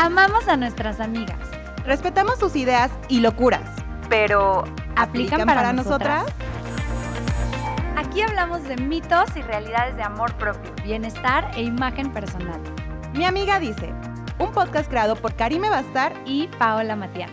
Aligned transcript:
Amamos 0.00 0.46
a 0.46 0.56
nuestras 0.56 1.00
amigas. 1.00 1.40
Respetamos 1.84 2.38
sus 2.38 2.54
ideas 2.54 2.88
y 3.08 3.18
locuras. 3.18 3.68
Pero, 4.08 4.62
¿aplican, 4.94 5.44
para, 5.44 5.72
nosotras? 5.72 6.24
Aquí 7.96 8.22
hablamos 8.22 8.62
de 8.62 8.76
mitos 8.76 9.36
y 9.36 9.42
realidades 9.42 9.96
de 9.96 10.04
amor 10.04 10.32
propio, 10.34 10.72
bienestar 10.84 11.50
e 11.56 11.62
imagen 11.62 12.12
personal. 12.12 12.60
Mi 13.12 13.24
amiga 13.24 13.58
dice, 13.58 13.92
un 14.38 14.52
podcast 14.52 14.88
creado 14.88 15.16
por 15.16 15.34
Karime 15.34 15.68
Bastar 15.68 16.14
y 16.24 16.46
Paola 16.46 16.94
Matián. 16.94 17.30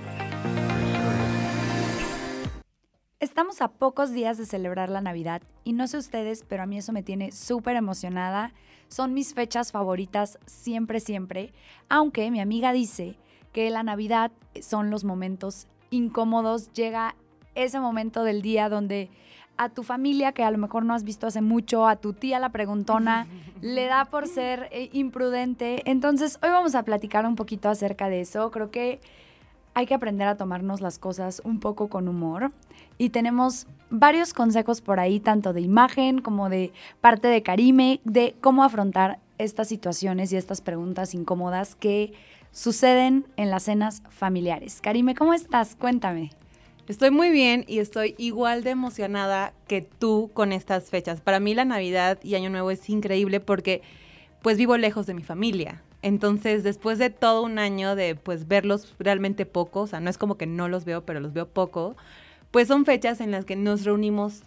Estamos 3.36 3.62
a 3.62 3.68
pocos 3.68 4.14
días 4.14 4.38
de 4.38 4.46
celebrar 4.46 4.88
la 4.88 5.02
Navidad 5.02 5.42
y 5.66 5.74
no 5.74 5.88
sé 5.88 5.98
ustedes, 5.98 6.46
pero 6.48 6.64
a 6.64 6.66
mí 6.66 6.78
eso 6.78 6.94
me 6.94 7.04
tiene 7.04 7.34
súper 7.34 7.76
emocionada. 7.76 8.54
Son 8.88 9.14
mis 9.14 9.34
fechas 9.34 9.74
favoritas 9.74 10.40
siempre, 10.46 11.02
siempre, 11.02 11.52
aunque 11.90 12.32
mi 12.32 12.40
amiga 12.40 12.72
dice 12.72 13.18
que 13.52 13.70
la 13.72 13.84
Navidad 13.84 14.32
son 14.62 14.90
los 14.90 15.04
momentos 15.04 15.68
incómodos, 15.90 16.72
llega 16.72 17.18
ese 17.56 17.78
momento 17.82 18.24
del 18.24 18.42
día 18.42 18.70
donde 18.70 19.10
a 19.58 19.68
tu 19.68 19.84
familia 19.84 20.32
que 20.32 20.46
a 20.46 20.52
lo 20.52 20.58
mejor 20.58 20.86
no 20.86 20.94
has 20.94 21.04
visto 21.04 21.28
hace 21.28 21.42
mucho, 21.42 21.90
a 21.90 21.98
tu 21.98 22.14
tía 22.14 22.40
la 22.40 22.54
preguntona, 22.54 23.28
le 23.62 23.88
da 23.88 24.06
por 24.06 24.30
ser 24.30 24.70
eh, 24.72 24.90
imprudente. 24.94 25.82
Entonces, 25.84 26.40
hoy 26.42 26.52
vamos 26.52 26.74
a 26.74 26.84
platicar 26.84 27.26
un 27.26 27.36
poquito 27.36 27.68
acerca 27.68 28.08
de 28.08 28.22
eso. 28.22 28.50
Creo 28.50 28.72
que 28.72 29.02
hay 29.76 29.86
que 29.86 29.94
aprender 29.94 30.28
a 30.28 30.38
tomarnos 30.38 30.82
las 30.82 30.98
cosas 30.98 31.42
un 31.44 31.60
poco 31.60 31.90
con 31.90 32.08
humor 32.08 32.52
y 32.98 33.10
tenemos 33.10 33.68
varios 33.90 34.34
consejos 34.34 34.82
por 34.82 35.02
ahí, 35.02 35.20
tanto 35.20 35.52
de 35.52 35.62
imagen 35.62 36.22
como 36.22 36.50
de 36.50 36.72
parte 37.02 37.28
de 37.28 37.44
Karime, 37.44 38.00
de 38.06 38.36
cómo 38.40 38.64
afrontar 38.64 39.20
estas 39.38 39.68
situaciones 39.68 40.32
y 40.32 40.38
estas 40.38 40.62
preguntas 40.62 41.14
incómodas 41.14 41.76
que 41.76 42.14
suceden 42.52 43.28
en 43.36 43.52
las 43.52 43.64
cenas 43.64 44.02
familiares. 44.10 44.80
Karime, 44.82 45.14
¿cómo 45.14 45.34
estás? 45.34 45.76
Cuéntame. 45.76 46.32
Estoy 46.88 47.12
muy 47.12 47.30
bien 47.30 47.66
y 47.68 47.80
estoy 47.80 48.16
igual 48.18 48.64
de 48.64 48.70
emocionada 48.70 49.54
que 49.68 49.82
tú 49.82 50.30
con 50.34 50.54
estas 50.54 50.90
fechas. 50.90 51.20
Para 51.20 51.42
mí 51.42 51.54
la 51.54 51.66
Navidad 51.66 52.18
y 52.24 52.36
Año 52.36 52.50
Nuevo 52.50 52.72
es 52.72 52.90
increíble 52.90 53.42
porque 53.42 53.82
pues 54.42 54.58
vivo 54.58 54.78
lejos 54.78 55.06
de 55.06 55.16
mi 55.16 55.24
familia. 55.24 55.84
Entonces, 56.06 56.62
después 56.62 57.00
de 57.00 57.10
todo 57.10 57.42
un 57.42 57.58
año 57.58 57.96
de 57.96 58.14
pues 58.14 58.48
verlos 58.48 58.94
realmente 59.00 59.48
poco, 59.48 59.82
o 59.82 59.88
sea, 59.88 60.00
no 60.02 60.12
es 60.12 60.20
como 60.20 60.38
que 60.38 60.46
no 60.46 60.68
los 60.70 60.86
veo, 60.86 61.04
pero 61.04 61.20
los 61.20 61.34
veo 61.34 61.48
poco, 61.48 61.96
pues 62.52 62.68
son 62.68 62.86
fechas 62.86 63.22
en 63.22 63.32
las 63.32 63.44
que 63.44 63.56
nos 63.56 63.86
reunimos 63.86 64.44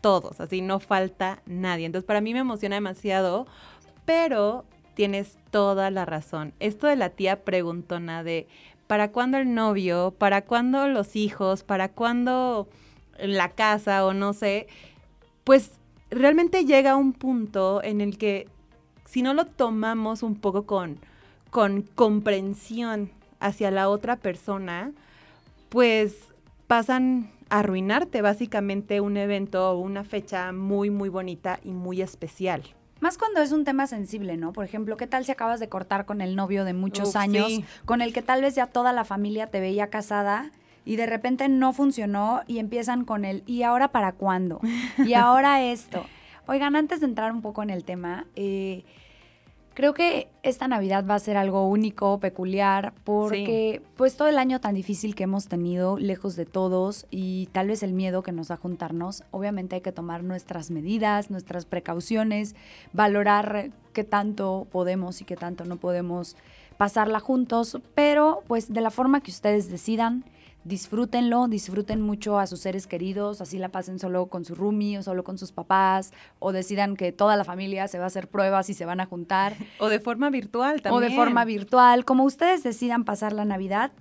todos, 0.00 0.40
así 0.40 0.62
no 0.62 0.78
falta 0.78 1.42
nadie. 1.46 1.86
Entonces, 1.86 2.06
para 2.06 2.20
mí 2.20 2.32
me 2.32 2.38
emociona 2.38 2.76
demasiado, 2.76 3.48
pero 4.04 4.64
tienes 4.94 5.36
toda 5.50 5.90
la 5.90 6.04
razón. 6.04 6.54
Esto 6.60 6.86
de 6.86 6.94
la 6.94 7.10
tía 7.10 7.44
preguntona 7.44 8.22
de 8.22 8.46
¿para 8.86 9.10
cuándo 9.10 9.38
el 9.38 9.52
novio? 9.52 10.14
¿Para 10.16 10.42
cuándo 10.42 10.86
los 10.86 11.16
hijos? 11.16 11.64
¿Para 11.64 11.88
cuándo 11.88 12.68
la 13.18 13.48
casa 13.48 14.06
o 14.06 14.14
no 14.14 14.32
sé? 14.32 14.68
Pues 15.42 15.72
realmente 16.08 16.66
llega 16.66 16.94
un 16.94 17.14
punto 17.14 17.82
en 17.82 18.00
el 18.00 18.16
que 18.16 18.46
si 19.10 19.22
no 19.22 19.34
lo 19.34 19.44
tomamos 19.44 20.22
un 20.22 20.36
poco 20.36 20.66
con, 20.66 21.00
con 21.50 21.82
comprensión 21.82 23.10
hacia 23.40 23.72
la 23.72 23.88
otra 23.88 24.14
persona, 24.14 24.92
pues 25.68 26.14
pasan 26.68 27.32
a 27.48 27.58
arruinarte 27.58 28.22
básicamente 28.22 29.00
un 29.00 29.16
evento 29.16 29.72
o 29.72 29.80
una 29.80 30.04
fecha 30.04 30.52
muy, 30.52 30.90
muy 30.90 31.08
bonita 31.08 31.58
y 31.64 31.72
muy 31.72 32.02
especial. 32.02 32.62
Más 33.00 33.18
cuando 33.18 33.42
es 33.42 33.50
un 33.50 33.64
tema 33.64 33.88
sensible, 33.88 34.36
¿no? 34.36 34.52
Por 34.52 34.64
ejemplo, 34.64 34.96
¿qué 34.96 35.08
tal 35.08 35.24
si 35.24 35.32
acabas 35.32 35.58
de 35.58 35.68
cortar 35.68 36.06
con 36.06 36.20
el 36.20 36.36
novio 36.36 36.64
de 36.64 36.74
muchos 36.74 37.16
años, 37.16 37.50
con 37.84 38.02
el 38.02 38.12
que 38.12 38.22
tal 38.22 38.42
vez 38.42 38.54
ya 38.54 38.66
toda 38.66 38.92
la 38.92 39.04
familia 39.04 39.48
te 39.48 39.58
veía 39.58 39.90
casada 39.90 40.52
y 40.84 40.94
de 40.94 41.06
repente 41.06 41.48
no 41.48 41.72
funcionó 41.72 42.42
y 42.46 42.60
empiezan 42.60 43.04
con 43.04 43.24
el 43.24 43.42
¿y 43.44 43.64
ahora 43.64 43.88
para 43.88 44.12
cuándo? 44.12 44.60
Y 44.98 45.14
ahora 45.14 45.64
esto. 45.64 46.06
Oigan, 46.46 46.76
antes 46.76 47.00
de 47.00 47.06
entrar 47.06 47.32
un 47.32 47.42
poco 47.42 47.64
en 47.64 47.70
el 47.70 47.84
tema, 47.84 48.26
eh, 48.36 48.84
Creo 49.80 49.94
que 49.94 50.28
esta 50.42 50.68
Navidad 50.68 51.06
va 51.08 51.14
a 51.14 51.18
ser 51.18 51.38
algo 51.38 51.66
único, 51.66 52.20
peculiar, 52.20 52.92
porque 53.02 53.80
pues 53.96 54.14
todo 54.14 54.28
el 54.28 54.36
año 54.36 54.60
tan 54.60 54.74
difícil 54.74 55.14
que 55.14 55.22
hemos 55.22 55.48
tenido 55.48 55.96
lejos 55.96 56.36
de 56.36 56.44
todos 56.44 57.06
y 57.10 57.48
tal 57.52 57.68
vez 57.68 57.82
el 57.82 57.94
miedo 57.94 58.22
que 58.22 58.30
nos 58.30 58.48
da 58.48 58.58
juntarnos, 58.58 59.24
obviamente 59.30 59.76
hay 59.76 59.80
que 59.80 59.90
tomar 59.90 60.22
nuestras 60.22 60.70
medidas, 60.70 61.30
nuestras 61.30 61.64
precauciones, 61.64 62.56
valorar 62.92 63.70
qué 63.94 64.04
tanto 64.04 64.66
podemos 64.70 65.22
y 65.22 65.24
qué 65.24 65.36
tanto 65.36 65.64
no 65.64 65.78
podemos 65.78 66.36
pasarla 66.80 67.20
juntos, 67.20 67.78
pero 67.94 68.42
pues 68.46 68.72
de 68.72 68.80
la 68.80 68.90
forma 68.90 69.20
que 69.20 69.30
ustedes 69.30 69.70
decidan 69.70 70.24
disfrútenlo, 70.64 71.46
disfruten 71.46 72.00
mucho 72.00 72.38
a 72.38 72.46
sus 72.46 72.60
seres 72.60 72.86
queridos, 72.86 73.42
así 73.42 73.58
la 73.58 73.68
pasen 73.68 73.98
solo 73.98 74.28
con 74.28 74.46
su 74.46 74.54
roomie 74.54 74.96
o 74.96 75.02
solo 75.02 75.22
con 75.22 75.36
sus 75.36 75.52
papás, 75.52 76.10
o 76.38 76.52
decidan 76.52 76.96
que 76.96 77.12
toda 77.12 77.36
la 77.36 77.44
familia 77.44 77.86
se 77.86 77.98
va 77.98 78.04
a 78.04 78.06
hacer 78.06 78.28
pruebas 78.28 78.70
y 78.70 78.74
se 78.74 78.86
van 78.86 78.98
a 79.00 79.04
juntar. 79.04 79.56
O 79.78 79.90
de 79.90 80.00
forma 80.00 80.30
virtual 80.30 80.80
también. 80.80 81.04
O 81.04 81.06
de 81.06 81.14
forma 81.14 81.44
virtual, 81.44 82.06
como 82.06 82.24
ustedes 82.24 82.62
decidan 82.62 83.04
pasar 83.04 83.34
la 83.34 83.44
Navidad, 83.44 83.92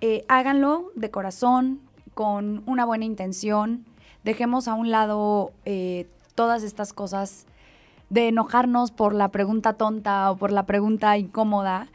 eh, 0.00 0.24
háganlo 0.28 0.92
de 0.94 1.10
corazón, 1.10 1.80
con 2.14 2.62
una 2.66 2.84
buena 2.84 3.06
intención, 3.06 3.84
dejemos 4.22 4.68
a 4.68 4.74
un 4.74 4.92
lado 4.92 5.50
eh, 5.64 6.06
todas 6.36 6.62
estas 6.62 6.92
cosas 6.92 7.46
de 8.08 8.28
enojarnos 8.28 8.92
por 8.92 9.14
la 9.14 9.30
pregunta 9.30 9.72
tonta 9.72 10.30
o 10.30 10.36
por 10.36 10.52
la 10.52 10.64
pregunta 10.64 11.18
incómoda 11.18 11.88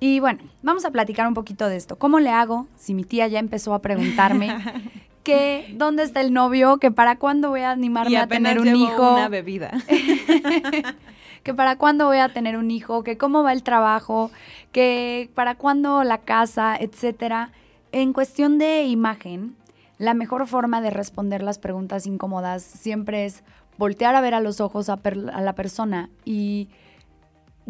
y 0.00 0.18
bueno, 0.18 0.40
vamos 0.62 0.86
a 0.86 0.90
platicar 0.90 1.28
un 1.28 1.34
poquito 1.34 1.68
de 1.68 1.76
esto. 1.76 1.98
¿Cómo 1.98 2.20
le 2.20 2.30
hago 2.30 2.66
si 2.74 2.94
mi 2.94 3.04
tía 3.04 3.28
ya 3.28 3.38
empezó 3.38 3.74
a 3.74 3.82
preguntarme 3.82 4.48
que 5.22 5.74
dónde 5.76 6.02
está 6.02 6.22
el 6.22 6.32
novio, 6.32 6.78
que 6.78 6.90
para 6.90 7.16
cuándo 7.16 7.50
voy 7.50 7.60
a 7.60 7.70
animarme 7.70 8.16
a 8.16 8.26
tener 8.26 8.58
un 8.58 8.74
hijo? 8.74 9.14
Una 9.14 9.28
bebida. 9.28 9.70
que 11.42 11.52
para 11.52 11.76
cuándo 11.76 12.06
voy 12.06 12.16
a 12.16 12.30
tener 12.30 12.56
un 12.56 12.70
hijo, 12.70 13.04
que 13.04 13.18
cómo 13.18 13.42
va 13.42 13.52
el 13.52 13.62
trabajo, 13.62 14.30
que 14.72 15.30
para 15.34 15.54
cuándo 15.56 16.02
la 16.02 16.18
casa, 16.18 16.76
etcétera. 16.80 17.52
En 17.92 18.14
cuestión 18.14 18.56
de 18.56 18.84
imagen, 18.84 19.54
la 19.98 20.14
mejor 20.14 20.46
forma 20.46 20.80
de 20.80 20.88
responder 20.88 21.42
las 21.42 21.58
preguntas 21.58 22.06
incómodas 22.06 22.62
siempre 22.62 23.26
es 23.26 23.42
voltear 23.76 24.14
a 24.14 24.22
ver 24.22 24.32
a 24.32 24.40
los 24.40 24.62
ojos 24.62 24.88
a, 24.88 24.94
a 24.94 25.40
la 25.42 25.54
persona 25.54 26.08
y 26.24 26.68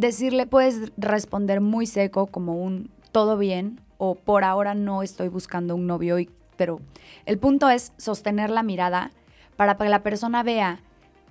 decirle, 0.00 0.46
puedes 0.46 0.92
responder 0.96 1.60
muy 1.60 1.86
seco 1.86 2.26
como 2.26 2.56
un 2.56 2.90
todo 3.12 3.36
bien 3.36 3.80
o 3.98 4.14
por 4.14 4.44
ahora 4.44 4.74
no 4.74 5.02
estoy 5.02 5.28
buscando 5.28 5.74
un 5.74 5.86
novio, 5.86 6.16
pero 6.56 6.80
el 7.26 7.38
punto 7.38 7.68
es 7.68 7.92
sostener 7.98 8.50
la 8.50 8.62
mirada 8.62 9.12
para 9.56 9.76
que 9.76 9.88
la 9.88 10.02
persona 10.02 10.42
vea 10.42 10.80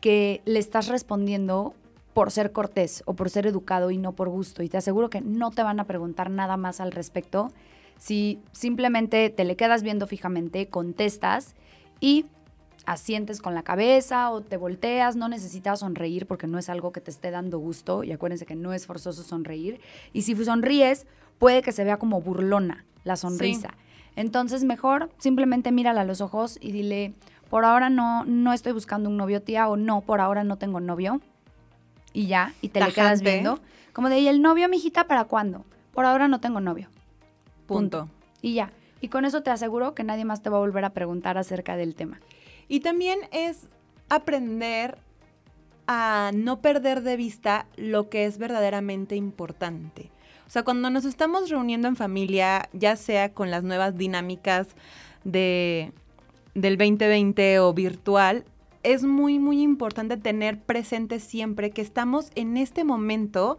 que 0.02 0.42
le 0.46 0.60
estás 0.60 0.88
respondiendo 0.88 1.74
por 2.14 2.32
ser 2.32 2.52
cortés 2.52 3.04
o 3.06 3.14
por 3.14 3.30
ser 3.30 3.48
educado 3.48 3.92
y 3.92 3.98
no 3.98 4.14
por 4.14 4.30
gusto. 4.30 4.62
Y 4.62 4.70
te 4.70 4.78
aseguro 4.78 5.10
que 5.10 5.22
no 5.22 5.52
te 5.52 5.64
van 5.64 5.80
a 5.80 5.86
preguntar 5.86 6.30
nada 6.30 6.58
más 6.58 6.80
al 6.80 6.92
respecto. 6.92 7.52
Si 7.98 8.40
simplemente 8.52 9.30
te 9.30 9.46
le 9.46 9.56
quedas 9.56 9.84
viendo 9.84 10.06
fijamente, 10.06 10.68
contestas 10.68 11.56
y 12.00 12.26
asientes 12.90 13.40
con 13.40 13.54
la 13.54 13.62
cabeza 13.62 14.32
o 14.32 14.42
te 14.42 14.58
volteas, 14.58 15.16
no 15.16 15.30
necesitas 15.30 15.82
sonreír 15.82 16.26
porque 16.26 16.48
no 16.48 16.58
es 16.58 16.70
algo 16.70 16.92
que 16.92 17.02
te 17.02 17.12
esté 17.12 17.30
dando 17.30 17.60
gusto 17.60 18.04
y 18.04 18.12
acuérdense 18.12 18.48
que 18.48 18.56
no 18.56 18.74
es 18.74 18.88
forzoso 18.88 19.22
sonreír. 19.22 19.80
Y 20.12 20.24
si 20.24 20.36
sonríes, 20.44 21.06
puede 21.38 21.62
que 21.62 21.72
se 21.72 21.84
vea 21.84 21.98
como 21.98 22.20
burlona 22.20 22.86
la 23.04 23.16
sonrisa. 23.16 23.76
Entonces, 24.16 24.64
mejor 24.64 25.12
simplemente 25.20 25.72
mírala 25.72 26.02
a 26.02 26.04
los 26.04 26.20
ojos 26.20 26.58
y 26.60 26.72
dile, 26.72 27.14
por 27.52 27.64
ahora 27.64 27.92
no, 27.92 28.26
no 28.26 28.54
estoy 28.54 28.74
buscando 28.74 29.08
un 29.08 29.18
novio, 29.18 29.44
tía, 29.44 29.70
o 29.70 29.78
no, 29.78 30.02
por 30.02 30.20
ahora 30.20 30.44
no 30.44 30.58
tengo 30.58 30.80
novio. 30.80 31.22
Y 32.12 32.26
ya, 32.26 32.54
y 32.60 32.70
te 32.70 32.80
le 32.80 32.92
quedas 32.92 33.22
viendo. 33.22 33.60
Como 33.94 34.10
de, 34.10 34.20
¿y 34.20 34.28
el 34.28 34.42
novio, 34.42 34.68
mijita, 34.68 35.06
para 35.06 35.26
cuándo? 35.26 35.64
Por 35.94 36.06
ahora 36.06 36.28
no 36.28 36.40
tengo 36.40 36.60
novio. 36.60 36.90
Punto. 37.68 38.10
Y 38.42 38.56
ya. 38.56 38.72
Y 39.00 39.10
con 39.10 39.26
eso 39.26 39.44
te 39.44 39.52
aseguro 39.52 39.94
que 39.94 40.04
nadie 40.04 40.26
más 40.26 40.42
te 40.42 40.50
va 40.50 40.58
a 40.58 40.62
volver 40.62 40.86
a 40.86 40.90
preguntar 40.90 41.38
acerca 41.38 41.78
del 41.78 41.94
tema. 41.94 42.20
Y 42.70 42.80
también 42.80 43.20
es 43.32 43.68
aprender 44.08 44.98
a 45.88 46.32
no 46.34 46.62
perder 46.62 47.02
de 47.02 47.18
vista 47.18 47.66
lo 47.76 48.10
que 48.10 48.26
es 48.26 48.38
verdaderamente 48.38 49.16
importante. 49.16 50.12
O 50.48 50.52
sea, 50.52 50.64
cuando 50.64 50.90
nos 50.90 51.04
estamos 51.04 51.50
reuniendo 51.50 51.88
en 51.88 51.96
familia, 51.96 52.70
ya 52.74 52.96
sea 52.96 53.34
con 53.34 53.52
las 53.52 53.64
nuevas 53.64 53.98
dinámicas 53.98 54.68
de, 55.24 55.92
del 56.54 56.78
2020 56.78 57.60
o 57.60 57.74
virtual, 57.74 58.46
es 58.84 59.04
muy, 59.04 59.40
muy 59.40 59.62
importante 59.62 60.18
tener 60.18 60.60
presente 60.60 61.20
siempre 61.20 61.72
que 61.72 61.82
estamos 61.82 62.32
en 62.36 62.58
este 62.58 62.84
momento 62.84 63.58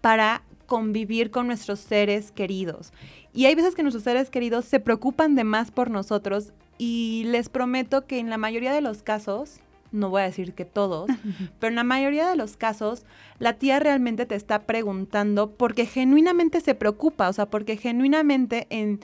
para 0.00 0.42
convivir 0.66 1.30
con 1.30 1.46
nuestros 1.46 1.80
seres 1.80 2.30
queridos. 2.32 2.92
Y 3.32 3.46
hay 3.46 3.54
veces 3.54 3.74
que 3.74 3.82
nuestros 3.82 4.04
seres 4.04 4.30
queridos 4.30 4.64
se 4.64 4.80
preocupan 4.80 5.34
de 5.34 5.44
más 5.44 5.70
por 5.70 5.90
nosotros 5.90 6.52
y 6.78 7.24
les 7.26 7.48
prometo 7.48 8.06
que 8.06 8.18
en 8.18 8.30
la 8.30 8.38
mayoría 8.38 8.72
de 8.72 8.80
los 8.80 9.02
casos 9.02 9.60
no 9.90 10.10
voy 10.10 10.22
a 10.22 10.24
decir 10.24 10.54
que 10.54 10.64
todos, 10.64 11.08
pero 11.58 11.70
en 11.70 11.76
la 11.76 11.84
mayoría 11.84 12.28
de 12.28 12.36
los 12.36 12.56
casos, 12.56 13.04
la 13.38 13.54
tía 13.54 13.78
realmente 13.78 14.26
te 14.26 14.34
está 14.34 14.66
preguntando 14.66 15.50
porque 15.50 15.86
genuinamente 15.86 16.60
se 16.60 16.74
preocupa, 16.74 17.28
o 17.28 17.32
sea, 17.32 17.46
porque 17.46 17.76
genuinamente 17.76 18.66
en, 18.70 19.00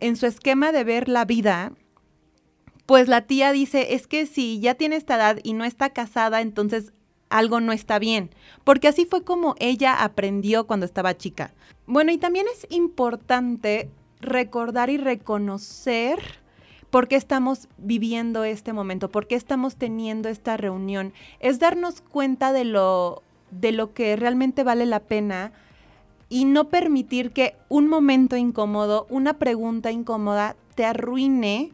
en 0.00 0.16
su 0.16 0.26
esquema 0.26 0.72
de 0.72 0.84
ver 0.84 1.08
la 1.08 1.24
vida, 1.24 1.72
pues 2.86 3.08
la 3.08 3.22
tía 3.22 3.52
dice, 3.52 3.94
es 3.94 4.06
que 4.06 4.26
si 4.26 4.60
ya 4.60 4.74
tiene 4.74 4.96
esta 4.96 5.16
edad 5.16 5.38
y 5.42 5.54
no 5.54 5.64
está 5.64 5.90
casada, 5.90 6.40
entonces 6.40 6.92
algo 7.28 7.60
no 7.60 7.72
está 7.72 7.98
bien, 7.98 8.30
porque 8.64 8.88
así 8.88 9.06
fue 9.06 9.24
como 9.24 9.54
ella 9.58 10.02
aprendió 10.04 10.66
cuando 10.66 10.86
estaba 10.86 11.16
chica. 11.16 11.54
Bueno, 11.86 12.12
y 12.12 12.18
también 12.18 12.46
es 12.52 12.66
importante 12.70 13.90
recordar 14.20 14.90
y 14.90 14.98
reconocer 14.98 16.41
por 16.92 17.08
qué 17.08 17.16
estamos 17.16 17.68
viviendo 17.78 18.44
este 18.44 18.74
momento, 18.74 19.10
por 19.10 19.26
qué 19.26 19.34
estamos 19.34 19.76
teniendo 19.76 20.28
esta 20.28 20.58
reunión. 20.58 21.14
Es 21.40 21.58
darnos 21.58 22.02
cuenta 22.02 22.52
de 22.52 22.66
lo, 22.66 23.22
de 23.50 23.72
lo 23.72 23.94
que 23.94 24.14
realmente 24.14 24.62
vale 24.62 24.84
la 24.84 25.00
pena 25.00 25.52
y 26.28 26.44
no 26.44 26.68
permitir 26.68 27.30
que 27.30 27.56
un 27.70 27.88
momento 27.88 28.36
incómodo, 28.36 29.06
una 29.08 29.38
pregunta 29.38 29.90
incómoda, 29.90 30.54
te 30.74 30.84
arruine 30.84 31.72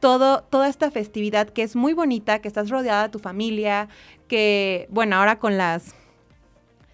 todo, 0.00 0.42
toda 0.42 0.68
esta 0.68 0.90
festividad 0.90 1.48
que 1.48 1.62
es 1.62 1.74
muy 1.74 1.94
bonita, 1.94 2.40
que 2.40 2.48
estás 2.48 2.68
rodeada 2.68 3.04
de 3.04 3.08
tu 3.08 3.20
familia, 3.20 3.88
que, 4.28 4.86
bueno, 4.90 5.16
ahora 5.16 5.38
con 5.38 5.56
las 5.56 5.94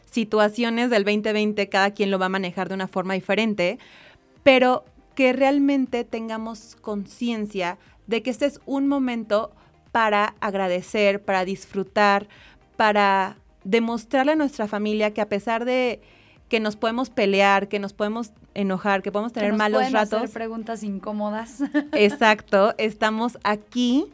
situaciones 0.08 0.90
del 0.90 1.02
2020 1.02 1.68
cada 1.68 1.90
quien 1.90 2.12
lo 2.12 2.20
va 2.20 2.26
a 2.26 2.28
manejar 2.28 2.68
de 2.68 2.76
una 2.76 2.86
forma 2.86 3.14
diferente, 3.14 3.80
pero 4.44 4.84
que 5.18 5.32
realmente 5.32 6.04
tengamos 6.04 6.76
conciencia 6.80 7.76
de 8.06 8.22
que 8.22 8.30
este 8.30 8.46
es 8.46 8.60
un 8.66 8.86
momento 8.86 9.50
para 9.90 10.36
agradecer, 10.38 11.24
para 11.24 11.44
disfrutar, 11.44 12.28
para 12.76 13.36
demostrarle 13.64 14.30
a 14.30 14.36
nuestra 14.36 14.68
familia 14.68 15.12
que 15.12 15.20
a 15.20 15.28
pesar 15.28 15.64
de 15.64 16.00
que 16.48 16.60
nos 16.60 16.76
podemos 16.76 17.10
pelear, 17.10 17.66
que 17.66 17.80
nos 17.80 17.94
podemos 17.94 18.30
enojar, 18.54 19.02
que 19.02 19.10
podemos 19.10 19.32
tener 19.32 19.54
malos 19.54 19.80
pueden 19.80 19.92
ratos. 19.92 20.22
Hacer 20.22 20.30
preguntas 20.30 20.84
incómodas. 20.84 21.64
Exacto, 21.94 22.76
estamos 22.78 23.38
aquí 23.42 24.06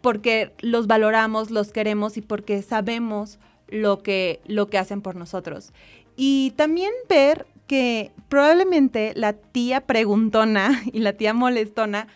porque 0.00 0.52
los 0.62 0.88
valoramos, 0.88 1.52
los 1.52 1.70
queremos 1.70 2.16
y 2.16 2.22
porque 2.22 2.60
sabemos 2.62 3.38
lo 3.68 4.02
que, 4.02 4.40
lo 4.46 4.66
que 4.66 4.78
hacen 4.78 5.00
por 5.00 5.14
nosotros. 5.14 5.72
Y 6.16 6.54
también 6.56 6.90
ver 7.08 7.46
que 7.70 8.10
probablemente 8.28 9.12
la 9.14 9.32
tía 9.32 9.82
preguntona 9.82 10.82
y 10.92 10.98
la 10.98 11.12
tía 11.12 11.34
molestona 11.34 12.08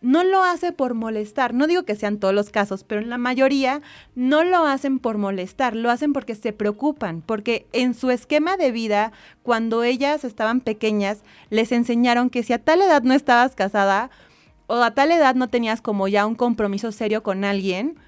no 0.00 0.24
lo 0.24 0.42
hace 0.42 0.72
por 0.72 0.94
molestar. 0.94 1.54
No 1.54 1.68
digo 1.68 1.84
que 1.84 1.94
sean 1.94 2.18
todos 2.18 2.34
los 2.34 2.50
casos, 2.50 2.82
pero 2.82 3.00
en 3.00 3.08
la 3.08 3.16
mayoría 3.16 3.80
no 4.16 4.42
lo 4.42 4.66
hacen 4.66 4.98
por 4.98 5.16
molestar, 5.16 5.76
lo 5.76 5.92
hacen 5.92 6.12
porque 6.12 6.34
se 6.34 6.52
preocupan, 6.52 7.22
porque 7.22 7.68
en 7.72 7.94
su 7.94 8.10
esquema 8.10 8.56
de 8.56 8.72
vida, 8.72 9.12
cuando 9.44 9.84
ellas 9.84 10.24
estaban 10.24 10.60
pequeñas, 10.60 11.22
les 11.48 11.70
enseñaron 11.70 12.28
que 12.28 12.42
si 12.42 12.52
a 12.52 12.58
tal 12.58 12.82
edad 12.82 13.04
no 13.04 13.14
estabas 13.14 13.54
casada 13.54 14.10
o 14.66 14.82
a 14.82 14.94
tal 14.94 15.12
edad 15.12 15.36
no 15.36 15.46
tenías 15.46 15.80
como 15.80 16.08
ya 16.08 16.26
un 16.26 16.34
compromiso 16.34 16.90
serio 16.90 17.22
con 17.22 17.44
alguien, 17.44 17.98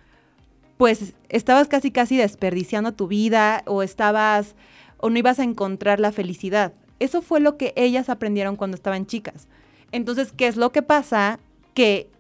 pues 0.77 1.15
estabas 1.29 1.69
casi 1.69 1.93
casi 1.93 2.17
desperdiciando 2.17 2.95
tu 2.95 3.07
vida 3.07 3.63
o 3.67 3.85
estabas 3.85 4.57
o 5.01 5.11
no 5.11 5.19
ibas 5.19 5.39
a 5.39 5.45
encontrar 5.45 6.01
la 6.01 6.13
felicidad. 6.13 6.73
Eso 6.99 7.23
fue 7.23 7.41
lo 7.41 7.57
que 7.57 7.73
ellas 7.77 8.09
aprendieron 8.09 8.57
cuando 8.57 8.75
estaban 8.75 9.07
chicas. 9.07 9.49
Entonces, 9.93 10.33
¿qué 10.33 10.47
es 10.47 10.57
lo 10.57 10.71
que 10.71 10.83
pasa? 10.83 11.41
que 11.75 12.11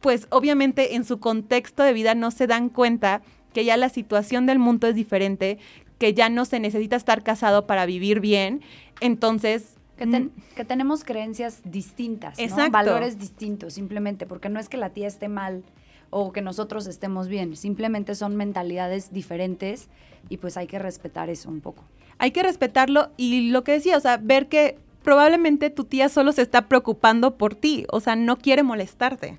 pues 0.00 0.26
obviamente 0.30 0.94
en 0.94 1.04
su 1.04 1.18
contexto 1.18 1.82
de 1.82 1.92
vida 1.92 2.14
no 2.14 2.30
se 2.30 2.46
dan 2.46 2.68
cuenta 2.68 3.22
que 3.52 3.64
ya 3.64 3.76
la 3.76 3.88
situación 3.88 4.46
del 4.46 4.58
mundo 4.58 4.86
es 4.86 4.94
diferente, 4.94 5.58
que 5.98 6.14
ya 6.14 6.28
no 6.28 6.44
se 6.44 6.60
necesita 6.60 6.94
estar 6.94 7.24
casado 7.24 7.66
para 7.66 7.86
vivir 7.86 8.20
bien. 8.20 8.60
Entonces... 9.00 9.74
Que, 9.96 10.06
mm, 10.06 10.30
tenemos 10.68 11.02
creencias 11.02 11.62
distintas, 11.64 12.38
¿no? 12.38 12.70
valores 12.70 13.18
distintos, 13.18 13.74
simplemente, 13.74 14.26
porque 14.26 14.48
no 14.48 14.60
es 14.60 14.68
que 14.68 14.76
la 14.76 14.90
tía 14.90 15.08
esté 15.08 15.26
mal 15.26 15.64
o 16.10 16.30
que 16.30 16.40
nosotros 16.40 16.86
estemos 16.86 17.26
bien, 17.26 17.56
simplemente 17.56 18.14
son 18.14 18.36
mentalidades 18.36 19.12
diferentes 19.12 19.88
y 20.28 20.36
pues 20.36 20.56
hay 20.56 20.68
que 20.68 20.78
respetar 20.78 21.28
eso 21.28 21.50
un 21.50 21.60
poco. 21.60 21.82
Hay 22.18 22.32
que 22.32 22.42
respetarlo 22.42 23.10
y 23.16 23.50
lo 23.50 23.64
que 23.64 23.72
decía, 23.72 23.96
o 23.96 24.00
sea, 24.00 24.16
ver 24.16 24.48
que 24.48 24.78
probablemente 25.02 25.70
tu 25.70 25.84
tía 25.84 26.08
solo 26.08 26.32
se 26.32 26.42
está 26.42 26.68
preocupando 26.68 27.36
por 27.36 27.54
ti, 27.54 27.86
o 27.90 28.00
sea, 28.00 28.16
no 28.16 28.36
quiere 28.36 28.62
molestarte. 28.62 29.38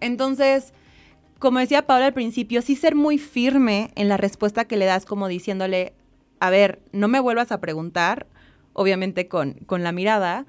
Entonces, 0.00 0.72
como 1.38 1.58
decía 1.58 1.86
Paula 1.86 2.06
al 2.06 2.12
principio, 2.12 2.62
sí 2.62 2.76
ser 2.76 2.94
muy 2.94 3.18
firme 3.18 3.90
en 3.94 4.08
la 4.08 4.16
respuesta 4.16 4.66
que 4.66 4.76
le 4.76 4.84
das, 4.84 5.04
como 5.04 5.28
diciéndole, 5.28 5.92
a 6.40 6.50
ver, 6.50 6.80
no 6.92 7.08
me 7.08 7.20
vuelvas 7.20 7.52
a 7.52 7.60
preguntar, 7.60 8.26
obviamente 8.72 9.28
con, 9.28 9.54
con 9.66 9.82
la 9.82 9.92
mirada, 9.92 10.46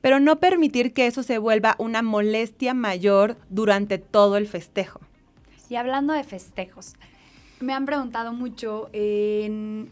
pero 0.00 0.20
no 0.20 0.40
permitir 0.40 0.92
que 0.92 1.06
eso 1.06 1.22
se 1.22 1.38
vuelva 1.38 1.76
una 1.78 2.02
molestia 2.02 2.74
mayor 2.74 3.36
durante 3.50 3.98
todo 3.98 4.36
el 4.36 4.46
festejo. 4.46 5.00
Y 5.68 5.76
hablando 5.76 6.12
de 6.12 6.24
festejos, 6.24 6.94
me 7.60 7.72
han 7.72 7.86
preguntado 7.86 8.32
mucho 8.32 8.90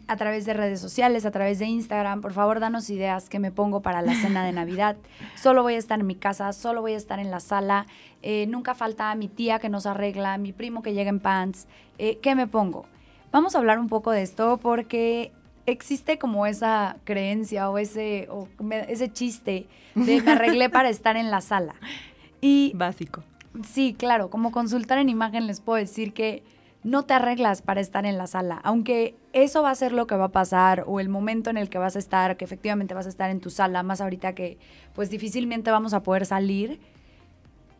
a 0.06 0.16
través 0.16 0.44
de 0.46 0.54
redes 0.54 0.80
sociales, 0.80 1.26
a 1.26 1.30
través 1.30 1.58
de 1.58 1.66
Instagram, 1.66 2.20
por 2.20 2.32
favor 2.32 2.60
danos 2.60 2.90
ideas 2.90 3.28
que 3.28 3.38
me 3.38 3.50
pongo 3.50 3.80
para 3.80 4.02
la 4.02 4.14
cena 4.14 4.44
de 4.44 4.52
Navidad. 4.52 4.96
Solo 5.36 5.62
voy 5.62 5.74
a 5.74 5.78
estar 5.78 6.00
en 6.00 6.06
mi 6.06 6.14
casa, 6.14 6.52
solo 6.52 6.80
voy 6.80 6.92
a 6.92 6.96
estar 6.96 7.18
en 7.18 7.30
la 7.30 7.40
sala. 7.40 7.86
Eh, 8.22 8.46
nunca 8.48 8.74
falta 8.74 9.14
mi 9.14 9.28
tía 9.28 9.58
que 9.58 9.68
nos 9.68 9.86
arregla, 9.86 10.38
mi 10.38 10.52
primo 10.52 10.82
que 10.82 10.94
llega 10.94 11.10
en 11.10 11.20
pants. 11.20 11.66
Eh, 11.98 12.18
¿Qué 12.22 12.34
me 12.34 12.46
pongo? 12.46 12.86
Vamos 13.32 13.54
a 13.54 13.58
hablar 13.58 13.78
un 13.78 13.88
poco 13.88 14.10
de 14.10 14.22
esto 14.22 14.58
porque 14.58 15.32
existe 15.66 16.18
como 16.18 16.46
esa 16.46 16.96
creencia 17.04 17.68
o 17.70 17.78
ese, 17.78 18.28
ese 18.88 19.12
chiste 19.12 19.66
de 19.94 20.22
me 20.22 20.32
arreglé 20.32 20.70
para 20.70 20.88
estar 20.88 21.16
en 21.16 21.30
la 21.30 21.40
sala. 21.40 21.74
Y, 22.42 22.72
Básico. 22.74 23.24
Sí, 23.64 23.94
claro, 23.98 24.28
como 24.28 24.52
consultar 24.52 24.98
en 24.98 25.08
imagen 25.08 25.46
les 25.46 25.60
puedo 25.60 25.78
decir 25.78 26.12
que 26.12 26.42
no 26.86 27.04
te 27.04 27.14
arreglas 27.14 27.62
para 27.62 27.80
estar 27.80 28.06
en 28.06 28.16
la 28.16 28.28
sala, 28.28 28.60
aunque 28.62 29.16
eso 29.32 29.60
va 29.60 29.70
a 29.70 29.74
ser 29.74 29.90
lo 29.90 30.06
que 30.06 30.14
va 30.14 30.26
a 30.26 30.30
pasar 30.30 30.84
o 30.86 31.00
el 31.00 31.08
momento 31.08 31.50
en 31.50 31.56
el 31.56 31.68
que 31.68 31.78
vas 31.78 31.96
a 31.96 31.98
estar, 31.98 32.36
que 32.36 32.44
efectivamente 32.44 32.94
vas 32.94 33.06
a 33.06 33.08
estar 33.08 33.28
en 33.28 33.40
tu 33.40 33.50
sala, 33.50 33.82
más 33.82 34.00
ahorita 34.00 34.36
que 34.36 34.56
pues 34.94 35.10
difícilmente 35.10 35.72
vamos 35.72 35.94
a 35.94 36.04
poder 36.04 36.26
salir, 36.26 36.78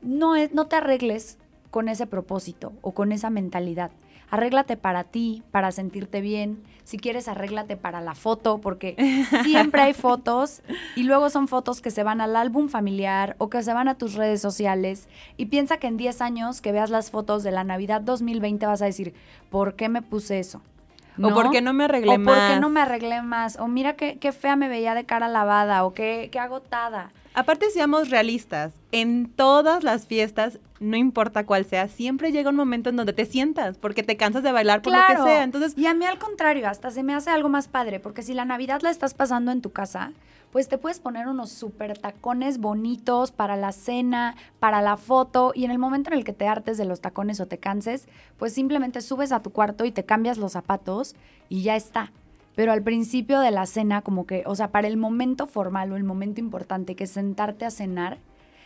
no, 0.03 0.35
es, 0.35 0.53
no 0.55 0.67
te 0.67 0.75
arregles 0.75 1.39
con 1.71 1.89
ese 1.89 2.09
propósito 2.09 2.73
o 2.83 2.95
con 2.95 3.13
esa 3.13 3.31
mentalidad. 3.31 3.93
Arréglate 4.31 4.77
para 4.77 5.05
ti, 5.05 5.43
para 5.51 5.71
sentirte 5.73 6.21
bien. 6.21 6.63
Si 6.85 6.99
quieres, 6.99 7.29
arréglate 7.29 7.77
para 7.77 8.01
la 8.01 8.15
foto, 8.15 8.59
porque 8.59 8.97
siempre 9.45 9.83
hay 9.83 9.95
fotos 9.95 10.63
y 10.95 11.05
luego 11.05 11.31
son 11.31 11.49
fotos 11.49 11.81
que 11.81 11.91
se 11.91 12.03
van 12.03 12.21
al 12.21 12.37
álbum 12.37 12.69
familiar 12.69 13.37
o 13.39 13.51
que 13.51 13.63
se 13.63 13.73
van 13.73 13.89
a 13.89 13.97
tus 13.97 14.15
redes 14.15 14.41
sociales. 14.41 15.09
Y 15.37 15.47
piensa 15.47 15.79
que 15.79 15.87
en 15.87 15.97
10 15.97 16.21
años 16.21 16.61
que 16.61 16.73
veas 16.73 16.91
las 16.91 17.11
fotos 17.11 17.43
de 17.43 17.53
la 17.53 17.65
Navidad 17.65 18.01
2020 18.01 18.67
vas 18.67 18.83
a 18.83 18.87
decir, 18.87 19.15
¿por 19.51 19.75
qué 19.75 19.89
me 19.89 20.03
puse 20.03 20.39
eso? 20.39 20.61
O 21.23 21.33
por 21.33 21.51
qué 21.51 21.63
no 21.63 21.73
me 21.73 21.85
arreglé 21.85 22.19
más. 22.19 22.37
O 22.37 22.39
por 22.39 22.49
qué 22.49 22.61
no 22.61 22.69
me 22.69 22.81
arreglé 22.81 23.23
más. 23.23 23.59
O 23.59 23.69
mira 23.69 23.95
qué, 23.95 24.19
qué 24.19 24.33
fea 24.33 24.57
me 24.57 24.69
veía 24.69 24.95
de 24.95 25.05
cara 25.05 25.29
lavada. 25.29 25.85
O 25.85 25.95
qué, 25.95 26.29
qué 26.31 26.39
agotada. 26.39 27.11
Aparte, 27.37 27.69
seamos 27.71 28.09
realistas. 28.09 28.73
En 28.93 29.29
todas 29.29 29.85
las 29.85 30.07
fiestas, 30.07 30.59
no 30.81 30.97
importa 30.97 31.45
cuál 31.45 31.67
sea, 31.67 31.87
siempre 31.87 32.33
llega 32.33 32.49
un 32.49 32.57
momento 32.57 32.89
en 32.89 32.97
donde 32.97 33.13
te 33.13 33.27
sientas 33.27 33.77
porque 33.77 34.03
te 34.03 34.17
cansas 34.17 34.43
de 34.43 34.53
bailar 34.53 34.81
por 34.81 34.95
lo 34.95 34.99
que 35.07 35.23
sea. 35.23 35.43
Entonces, 35.43 35.77
y 35.77 35.85
a 35.85 35.93
mí 35.93 36.07
al 36.07 36.19
contrario, 36.19 36.67
hasta 36.67 36.91
se 36.91 37.03
me 37.03 37.15
hace 37.15 37.29
algo 37.29 37.51
más 37.51 37.69
padre, 37.69 38.01
porque 38.01 38.23
si 38.23 38.33
la 38.33 38.47
Navidad 38.47 38.81
la 38.81 38.89
estás 38.89 39.13
pasando 39.13 39.53
en 39.53 39.61
tu 39.61 39.71
casa, 39.71 40.13
pues 40.51 40.69
te 40.69 40.79
puedes 40.79 40.99
poner 40.99 41.29
unos 41.29 41.51
super 41.51 41.99
tacones 41.99 42.57
bonitos 42.57 43.33
para 43.33 43.57
la 43.57 43.73
cena, 43.73 44.35
para 44.59 44.81
la 44.81 44.97
foto, 44.97 45.53
y 45.55 45.67
en 45.67 45.71
el 45.73 45.79
momento 45.79 46.09
en 46.09 46.17
el 46.17 46.25
que 46.25 46.33
te 46.33 46.49
hartes 46.49 46.79
de 46.79 46.87
los 46.87 47.03
tacones 47.03 47.39
o 47.41 47.47
te 47.47 47.59
canses, 47.59 48.09
pues 48.39 48.55
simplemente 48.55 49.03
subes 49.03 49.33
a 49.33 49.43
tu 49.43 49.51
cuarto 49.51 49.85
y 49.85 49.91
te 49.91 50.07
cambias 50.07 50.39
los 50.39 50.53
zapatos 50.53 51.15
y 51.51 51.61
ya 51.65 51.77
está 51.77 52.13
pero 52.57 52.73
al 52.73 52.83
principio 52.83 53.39
de 53.41 53.53
la 53.53 53.67
cena, 53.67 54.01
como 54.03 54.27
que, 54.27 54.43
o 54.47 54.57
sea, 54.57 54.73
para 54.73 54.89
el 54.89 54.97
momento 54.97 55.47
formal 55.47 55.93
o 55.93 55.97
el 55.97 56.05
momento 56.05 56.41
importante, 56.41 56.97
que 56.97 57.05
es 57.05 57.11
sentarte 57.11 57.67
a 57.67 57.71
cenar, 57.71 58.19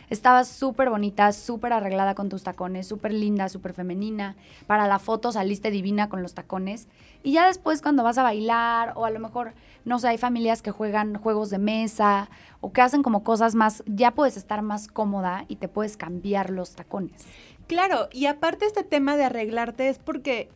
estabas 0.09 0.47
súper 0.47 0.89
bonita, 0.89 1.31
súper 1.33 1.73
arreglada 1.73 2.15
con 2.15 2.29
tus 2.29 2.43
tacones, 2.43 2.87
súper 2.87 3.13
linda, 3.13 3.49
súper 3.49 3.73
femenina. 3.73 4.37
Para 4.65 4.87
la 4.87 4.97
foto 4.97 5.33
saliste 5.33 5.71
divina 5.71 6.07
con 6.07 6.21
los 6.21 6.33
tacones. 6.33 6.87
Y 7.21 7.33
ya 7.33 7.47
después 7.47 7.81
cuando 7.81 8.03
vas 8.03 8.17
a 8.17 8.23
bailar 8.23 8.93
o 8.95 9.05
a 9.05 9.09
lo 9.09 9.19
mejor, 9.19 9.53
no 9.83 9.99
sé, 9.99 10.07
hay 10.07 10.17
familias 10.17 10.61
que 10.61 10.71
juegan 10.71 11.15
juegos 11.15 11.49
de 11.49 11.59
mesa 11.59 12.29
o 12.61 12.71
que 12.71 12.81
hacen 12.81 13.03
como 13.03 13.25
cosas 13.25 13.55
más, 13.55 13.83
ya 13.85 14.11
puedes 14.11 14.37
estar 14.37 14.61
más 14.61 14.87
cómoda 14.87 15.43
y 15.49 15.57
te 15.57 15.67
puedes 15.67 15.97
cambiar 15.97 16.49
los 16.49 16.75
tacones. 16.75 17.25
Claro, 17.67 18.07
y 18.13 18.25
aparte 18.27 18.65
este 18.65 18.83
tema 18.83 19.17
de 19.17 19.25
arreglarte 19.25 19.89
es 19.89 19.99
porque 19.99 20.49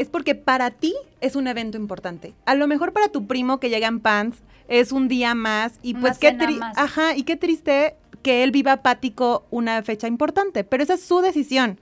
es 0.00 0.08
porque 0.08 0.34
para 0.34 0.70
ti 0.70 0.94
es 1.20 1.36
un 1.36 1.46
evento 1.46 1.76
importante. 1.76 2.34
A 2.46 2.54
lo 2.54 2.66
mejor 2.66 2.94
para 2.94 3.08
tu 3.08 3.26
primo 3.26 3.60
que 3.60 3.68
llega 3.68 3.86
en 3.86 4.00
pants 4.00 4.38
es 4.66 4.92
un 4.92 5.08
día 5.08 5.34
más 5.34 5.78
y 5.82 5.94
pues 5.94 6.18
qué 6.18 6.34
ajá, 6.76 7.14
y 7.16 7.24
qué 7.24 7.36
triste 7.36 7.96
que 8.22 8.42
él 8.42 8.50
viva 8.50 8.72
apático 8.72 9.46
una 9.50 9.82
fecha 9.82 10.06
importante, 10.06 10.64
pero 10.64 10.82
esa 10.82 10.94
es 10.94 11.02
su 11.02 11.20
decisión. 11.20 11.78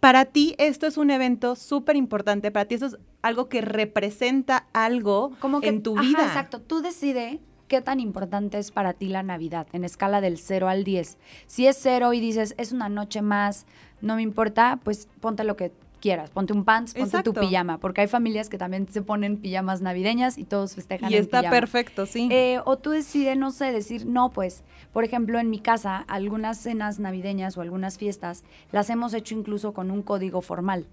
para 0.00 0.24
ti 0.24 0.54
esto 0.58 0.86
es 0.86 0.96
un 0.96 1.10
evento 1.10 1.54
súper 1.54 1.96
importante, 1.96 2.50
para 2.50 2.64
ti 2.64 2.74
eso 2.74 2.86
es 2.86 2.96
algo 3.20 3.48
que 3.48 3.60
representa 3.60 4.66
algo 4.72 5.32
en 5.60 5.82
tu 5.82 5.98
vida. 5.98 6.24
exacto, 6.24 6.60
tú 6.60 6.80
decides 6.80 7.38
qué 7.68 7.82
tan 7.82 8.00
importante 8.00 8.58
es 8.58 8.70
para 8.70 8.94
ti 8.94 9.08
la 9.08 9.22
Navidad 9.22 9.66
en 9.72 9.84
escala 9.84 10.20
del 10.20 10.38
0 10.38 10.68
al 10.68 10.84
10. 10.84 11.18
Si 11.46 11.66
es 11.66 11.78
0 11.80 12.14
y 12.14 12.20
dices, 12.20 12.54
es 12.58 12.72
una 12.72 12.88
noche 12.88 13.22
más, 13.22 13.66
no 14.00 14.16
me 14.16 14.22
importa, 14.22 14.80
pues 14.82 15.08
ponte 15.20 15.44
lo 15.44 15.56
que 15.56 15.72
quieras. 16.02 16.30
Ponte 16.30 16.52
un 16.52 16.64
pants, 16.64 16.92
ponte 16.92 17.22
tu 17.22 17.32
pijama, 17.32 17.78
porque 17.78 18.02
hay 18.02 18.08
familias 18.08 18.50
que 18.50 18.58
también 18.58 18.86
se 18.90 19.00
ponen 19.00 19.38
pijamas 19.38 19.80
navideñas 19.80 20.36
y 20.36 20.44
todos 20.44 20.74
festejan. 20.74 21.10
Y 21.10 21.14
está 21.14 21.48
perfecto, 21.48 22.04
sí. 22.04 22.28
Eh, 22.30 22.58
o 22.66 22.76
tú 22.76 22.90
decides, 22.90 23.38
no 23.38 23.52
sé, 23.52 23.72
decir, 23.72 24.04
no, 24.04 24.30
pues, 24.30 24.64
por 24.92 25.04
ejemplo, 25.04 25.38
en 25.38 25.48
mi 25.48 25.60
casa, 25.60 26.04
algunas 26.08 26.58
cenas 26.58 26.98
navideñas 26.98 27.56
o 27.56 27.62
algunas 27.62 27.96
fiestas 27.96 28.42
las 28.72 28.90
hemos 28.90 29.14
hecho 29.14 29.34
incluso 29.34 29.72
con 29.72 29.90
un 29.90 30.02
código 30.02 30.42
formal. 30.42 30.86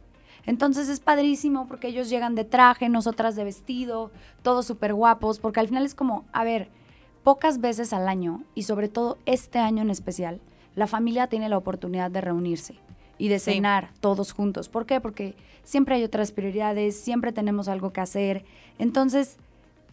Entonces 0.46 0.88
es 0.88 1.00
padrísimo 1.00 1.68
porque 1.68 1.90
ellos 1.90 2.10
llegan 2.10 2.36
de 2.36 2.46
traje, 2.46 2.88
nosotras 2.88 3.36
de 3.36 3.44
vestido, 3.44 4.12
todos 4.44 4.66
súper 4.68 4.94
guapos, 4.94 5.40
porque 5.40 5.60
al 5.60 5.68
final 5.68 5.86
es 5.86 5.96
como, 5.96 6.24
a 6.32 6.44
ver, 6.44 6.70
pocas 7.24 7.60
veces 7.60 7.92
al 7.92 8.08
año, 8.08 8.44
y 8.56 8.64
sobre 8.64 8.88
todo 8.88 9.18
este 9.26 9.60
año 9.60 9.82
en 9.82 9.90
especial, 9.90 10.40
la 10.76 10.88
familia 10.88 11.28
tiene 11.28 11.50
la 11.50 11.58
oportunidad 11.58 12.10
de 12.12 12.22
reunirse 12.22 12.80
y 13.20 13.28
de 13.28 13.38
cenar 13.38 13.92
todos 14.00 14.32
juntos. 14.32 14.70
¿Por 14.70 14.88
qué? 14.88 15.00
Porque 15.00 15.36
siempre 15.64 15.96
hay 15.96 16.04
otras 16.04 16.32
prioridades, 16.32 17.00
siempre 17.00 17.32
tenemos 17.32 17.68
algo 17.68 17.94
que 17.94 18.02
hacer. 18.02 18.46
Entonces, 18.80 19.38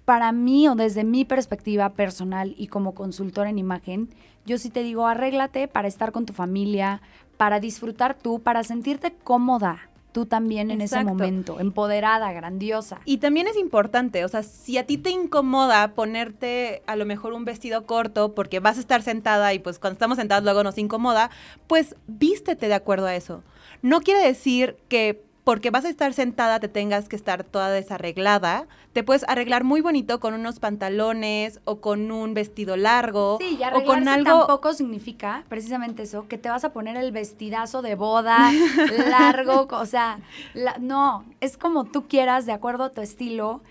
para 0.06 0.32
mí 0.32 0.68
o 0.68 0.74
desde 0.74 1.04
mi 1.04 1.26
perspectiva 1.26 1.90
personal 1.90 2.54
y 2.56 2.68
como 2.68 2.94
consultor 2.94 3.48
en 3.48 3.58
imagen, 3.58 4.08
yo 4.46 4.56
sí 4.56 4.70
te 4.70 4.82
digo, 4.82 5.06
arréglate 5.06 5.68
para 5.68 5.88
estar 5.88 6.12
con 6.12 6.24
tu 6.24 6.32
familia, 6.32 7.02
para 7.36 7.60
disfrutar 7.60 8.16
tú, 8.16 8.38
para 8.38 8.62
sentirte 8.62 9.12
cómoda 9.12 9.90
tú 10.16 10.24
también 10.24 10.70
en 10.70 10.80
ese 10.80 11.04
momento, 11.04 11.60
empoderada, 11.60 12.32
grandiosa. 12.32 13.02
Y 13.04 13.18
también 13.18 13.48
es 13.48 13.56
importante, 13.58 14.24
o 14.24 14.28
sea, 14.28 14.42
si 14.42 14.78
a 14.78 14.86
ti 14.86 14.96
te 14.96 15.10
incomoda 15.10 15.88
ponerte 15.88 16.82
a 16.86 16.96
lo 16.96 17.04
mejor 17.04 17.34
un 17.34 17.44
vestido 17.44 17.84
corto 17.84 18.34
porque 18.34 18.58
vas 18.58 18.78
a 18.78 18.80
estar 18.80 19.02
sentada 19.02 19.52
y 19.52 19.58
pues 19.58 19.78
cuando 19.78 19.96
estamos 19.96 20.16
sentados 20.16 20.42
luego 20.42 20.62
nos 20.62 20.78
incomoda, 20.78 21.28
pues 21.66 21.96
vístete 22.06 22.66
de 22.66 22.72
acuerdo 22.72 23.08
a 23.08 23.14
eso. 23.14 23.42
No 23.82 24.00
quiere 24.00 24.26
decir 24.26 24.78
que 24.88 25.22
porque 25.46 25.70
vas 25.70 25.84
a 25.84 25.88
estar 25.88 26.12
sentada 26.12 26.58
te 26.58 26.66
tengas 26.66 27.08
que 27.08 27.14
estar 27.14 27.44
toda 27.44 27.70
desarreglada. 27.70 28.66
Te 28.92 29.04
puedes 29.04 29.24
arreglar 29.28 29.62
muy 29.62 29.80
bonito 29.80 30.18
con 30.18 30.34
unos 30.34 30.58
pantalones 30.58 31.60
o 31.64 31.80
con 31.80 32.10
un 32.10 32.34
vestido 32.34 32.76
largo. 32.76 33.38
Sí, 33.40 33.56
y 33.60 33.62
o 33.62 33.84
con 33.84 34.08
algo 34.08 34.38
tampoco 34.38 34.72
significa 34.72 35.44
precisamente 35.48 36.02
eso, 36.02 36.26
que 36.26 36.36
te 36.36 36.48
vas 36.48 36.64
a 36.64 36.72
poner 36.72 36.96
el 36.96 37.12
vestidazo 37.12 37.80
de 37.80 37.94
boda 37.94 38.50
largo, 39.08 39.68
o 39.70 39.86
sea, 39.86 40.18
no, 40.80 41.24
es 41.40 41.56
como 41.56 41.84
tú 41.84 42.08
quieras, 42.08 42.44
de 42.44 42.52
acuerdo 42.52 42.82
a 42.82 42.90
tu 42.90 43.00
estilo. 43.00 43.62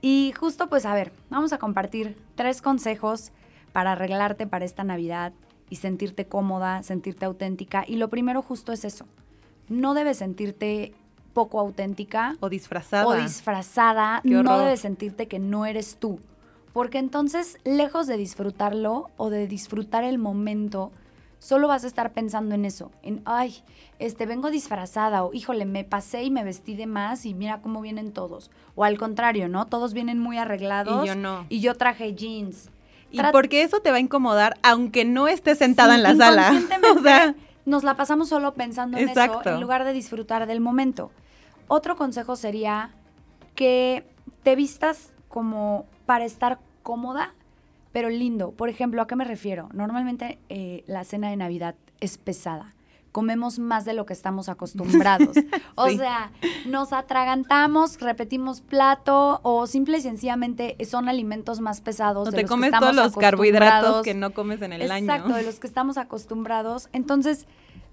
Y 0.00 0.32
justo 0.38 0.68
pues 0.68 0.86
a 0.86 0.94
ver, 0.94 1.10
vamos 1.30 1.52
a 1.52 1.58
compartir 1.58 2.16
tres 2.36 2.62
consejos 2.62 3.32
para 3.72 3.90
arreglarte 3.90 4.46
para 4.46 4.64
esta 4.64 4.84
Navidad 4.84 5.32
y 5.68 5.76
sentirte 5.76 6.28
cómoda, 6.28 6.84
sentirte 6.84 7.24
auténtica. 7.24 7.82
Y 7.84 7.96
lo 7.96 8.06
primero 8.06 8.40
justo 8.40 8.70
es 8.70 8.84
eso. 8.84 9.04
No 9.68 9.94
debes 9.94 10.18
sentirte 10.18 10.94
poco 11.32 11.60
auténtica. 11.60 12.36
O 12.40 12.48
disfrazada. 12.48 13.06
O 13.06 13.14
disfrazada. 13.14 14.20
No 14.24 14.58
debes 14.58 14.80
sentirte 14.80 15.28
que 15.28 15.38
no 15.38 15.66
eres 15.66 15.96
tú. 15.98 16.18
Porque 16.72 16.98
entonces, 16.98 17.58
lejos 17.64 18.06
de 18.06 18.16
disfrutarlo 18.16 19.10
o 19.16 19.30
de 19.30 19.46
disfrutar 19.46 20.04
el 20.04 20.18
momento, 20.18 20.92
solo 21.38 21.68
vas 21.68 21.84
a 21.84 21.86
estar 21.86 22.12
pensando 22.12 22.54
en 22.54 22.64
eso, 22.64 22.90
en, 23.02 23.22
ay, 23.24 23.62
este, 23.98 24.26
vengo 24.26 24.50
disfrazada, 24.50 25.24
o 25.24 25.32
híjole, 25.32 25.64
me 25.64 25.84
pasé 25.84 26.22
y 26.22 26.30
me 26.30 26.44
vestí 26.44 26.76
de 26.76 26.86
más 26.86 27.26
y 27.26 27.34
mira 27.34 27.60
cómo 27.62 27.80
vienen 27.80 28.12
todos. 28.12 28.50
O 28.74 28.84
al 28.84 28.98
contrario, 28.98 29.48
¿no? 29.48 29.66
Todos 29.66 29.92
vienen 29.92 30.18
muy 30.18 30.38
arreglados. 30.38 31.04
Y 31.04 31.08
yo 31.08 31.16
no. 31.16 31.46
Y 31.48 31.60
yo 31.60 31.74
traje 31.74 32.14
jeans. 32.14 32.70
Y 33.10 33.20
porque 33.32 33.62
eso 33.62 33.80
te 33.80 33.90
va 33.90 33.96
a 33.96 34.00
incomodar, 34.00 34.58
aunque 34.62 35.04
no 35.04 35.28
estés 35.28 35.58
sentada 35.58 35.94
en 35.94 36.02
la 36.02 36.14
sala. 36.14 36.52
o 36.96 37.00
sea, 37.00 37.34
nos 37.68 37.84
la 37.84 37.94
pasamos 37.94 38.28
solo 38.30 38.54
pensando 38.54 38.96
en 38.96 39.08
eso 39.10 39.42
en 39.44 39.60
lugar 39.60 39.84
de 39.84 39.92
disfrutar 39.92 40.46
del 40.46 40.60
momento. 40.60 41.10
Otro 41.68 41.96
consejo 41.96 42.34
sería 42.34 42.90
que 43.54 44.04
te 44.42 44.56
vistas 44.56 45.12
como 45.28 45.84
para 46.06 46.24
estar 46.24 46.58
cómoda, 46.82 47.34
pero 47.92 48.08
lindo. 48.08 48.52
Por 48.52 48.70
ejemplo, 48.70 49.02
¿a 49.02 49.06
qué 49.06 49.16
me 49.16 49.24
refiero? 49.24 49.68
Normalmente 49.72 50.38
eh, 50.48 50.82
la 50.86 51.04
cena 51.04 51.28
de 51.28 51.36
Navidad 51.36 51.74
es 52.00 52.16
pesada. 52.16 52.72
Comemos 53.12 53.58
más 53.58 53.84
de 53.84 53.94
lo 53.94 54.06
que 54.06 54.12
estamos 54.12 54.48
acostumbrados. 54.48 55.36
O 55.74 55.88
sea, 55.90 56.32
nos 56.66 56.92
atragantamos, 56.92 58.00
repetimos 58.00 58.60
plato 58.60 59.40
o 59.44 59.66
simple 59.66 59.98
y 59.98 60.00
sencillamente 60.00 60.76
son 60.84 61.08
alimentos 61.08 61.60
más 61.60 61.80
pesados. 61.80 62.28
O 62.28 62.32
te 62.32 62.44
comes 62.44 62.72
todos 62.72 62.94
los 62.94 63.14
carbohidratos 63.16 64.02
que 64.02 64.14
no 64.14 64.32
comes 64.32 64.60
en 64.62 64.72
el 64.72 64.90
año. 64.90 65.04
Exacto, 65.12 65.34
de 65.34 65.44
los 65.44 65.60
que 65.60 65.68
estamos 65.68 65.96
acostumbrados. 65.96 66.88
Entonces, 66.92 67.46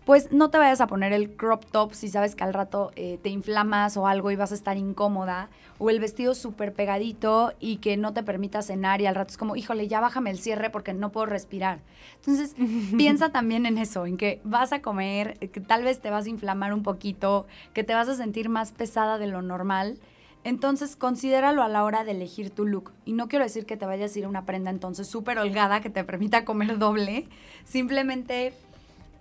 pues 0.05 0.31
no 0.31 0.51
te 0.51 0.59
vayas 0.59 0.81
a 0.81 0.87
poner 0.87 1.13
el 1.13 1.31
crop 1.31 1.65
top 1.65 1.93
si 1.93 2.09
sabes 2.09 2.35
que 2.35 2.43
al 2.43 2.53
rato 2.53 2.91
eh, 2.95 3.19
te 3.21 3.29
inflamas 3.29 3.97
o 3.97 4.07
algo 4.07 4.29
y 4.29 4.35
vas 4.35 4.51
a 4.51 4.55
estar 4.55 4.77
incómoda, 4.77 5.49
o 5.79 5.89
el 5.89 5.99
vestido 5.99 6.35
súper 6.35 6.73
pegadito 6.73 7.53
y 7.59 7.77
que 7.77 7.97
no 7.97 8.13
te 8.13 8.23
permita 8.23 8.61
cenar 8.61 9.01
y 9.01 9.07
al 9.07 9.15
rato 9.15 9.31
es 9.31 9.37
como, 9.37 9.55
híjole, 9.55 9.87
ya 9.87 9.99
bájame 9.99 10.29
el 10.29 10.37
cierre 10.37 10.69
porque 10.69 10.93
no 10.93 11.11
puedo 11.11 11.25
respirar. 11.25 11.79
Entonces, 12.17 12.55
piensa 12.97 13.29
también 13.29 13.65
en 13.65 13.77
eso, 13.77 14.05
en 14.05 14.17
que 14.17 14.39
vas 14.43 14.71
a 14.71 14.81
comer, 14.81 15.37
que 15.39 15.59
tal 15.59 15.83
vez 15.83 15.99
te 15.99 16.11
vas 16.11 16.27
a 16.27 16.29
inflamar 16.29 16.73
un 16.73 16.83
poquito, 16.83 17.47
que 17.73 17.83
te 17.83 17.95
vas 17.95 18.07
a 18.07 18.15
sentir 18.15 18.47
más 18.47 18.71
pesada 18.71 19.17
de 19.17 19.27
lo 19.27 19.41
normal. 19.41 19.97
Entonces, 20.43 20.95
considéralo 20.95 21.63
a 21.63 21.67
la 21.67 21.83
hora 21.83 22.03
de 22.03 22.11
elegir 22.11 22.51
tu 22.51 22.67
look. 22.67 22.91
Y 23.03 23.13
no 23.13 23.27
quiero 23.27 23.43
decir 23.43 23.65
que 23.65 23.77
te 23.77 23.87
vayas 23.87 24.15
a 24.15 24.19
ir 24.19 24.25
a 24.25 24.29
una 24.29 24.45
prenda 24.45 24.69
entonces 24.69 25.07
súper 25.07 25.39
holgada 25.39 25.81
que 25.81 25.89
te 25.89 26.03
permita 26.03 26.45
comer 26.45 26.77
doble. 26.77 27.27
Simplemente 27.63 28.53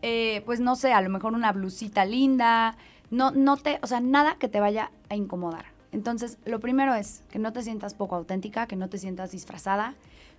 eh, 0.07 0.43
pues 0.45 0.61
no 0.61 0.77
sé, 0.77 0.93
a 0.93 1.01
lo 1.01 1.09
mejor 1.09 1.33
una 1.33 1.51
blusita 1.51 2.05
linda, 2.05 2.77
no, 3.11 3.31
no 3.31 3.57
te, 3.57 3.79
o 3.83 3.87
sea, 3.87 4.01
nada 4.01 4.37
que 4.39 4.49
te 4.49 4.61
vaya 4.61 4.91
a 5.09 5.17
incomodar. 5.17 5.65
Entonces, 5.93 6.37
lo 6.45 6.61
primero 6.61 6.95
es 6.95 7.23
que 7.31 7.39
no 7.39 7.55
te 7.55 7.63
sientas 7.63 7.95
poco 7.95 8.15
auténtica, 8.15 8.67
que 8.67 8.77
no 8.77 8.91
te 8.91 8.99
sientas 8.99 9.31
disfrazada, 9.31 9.95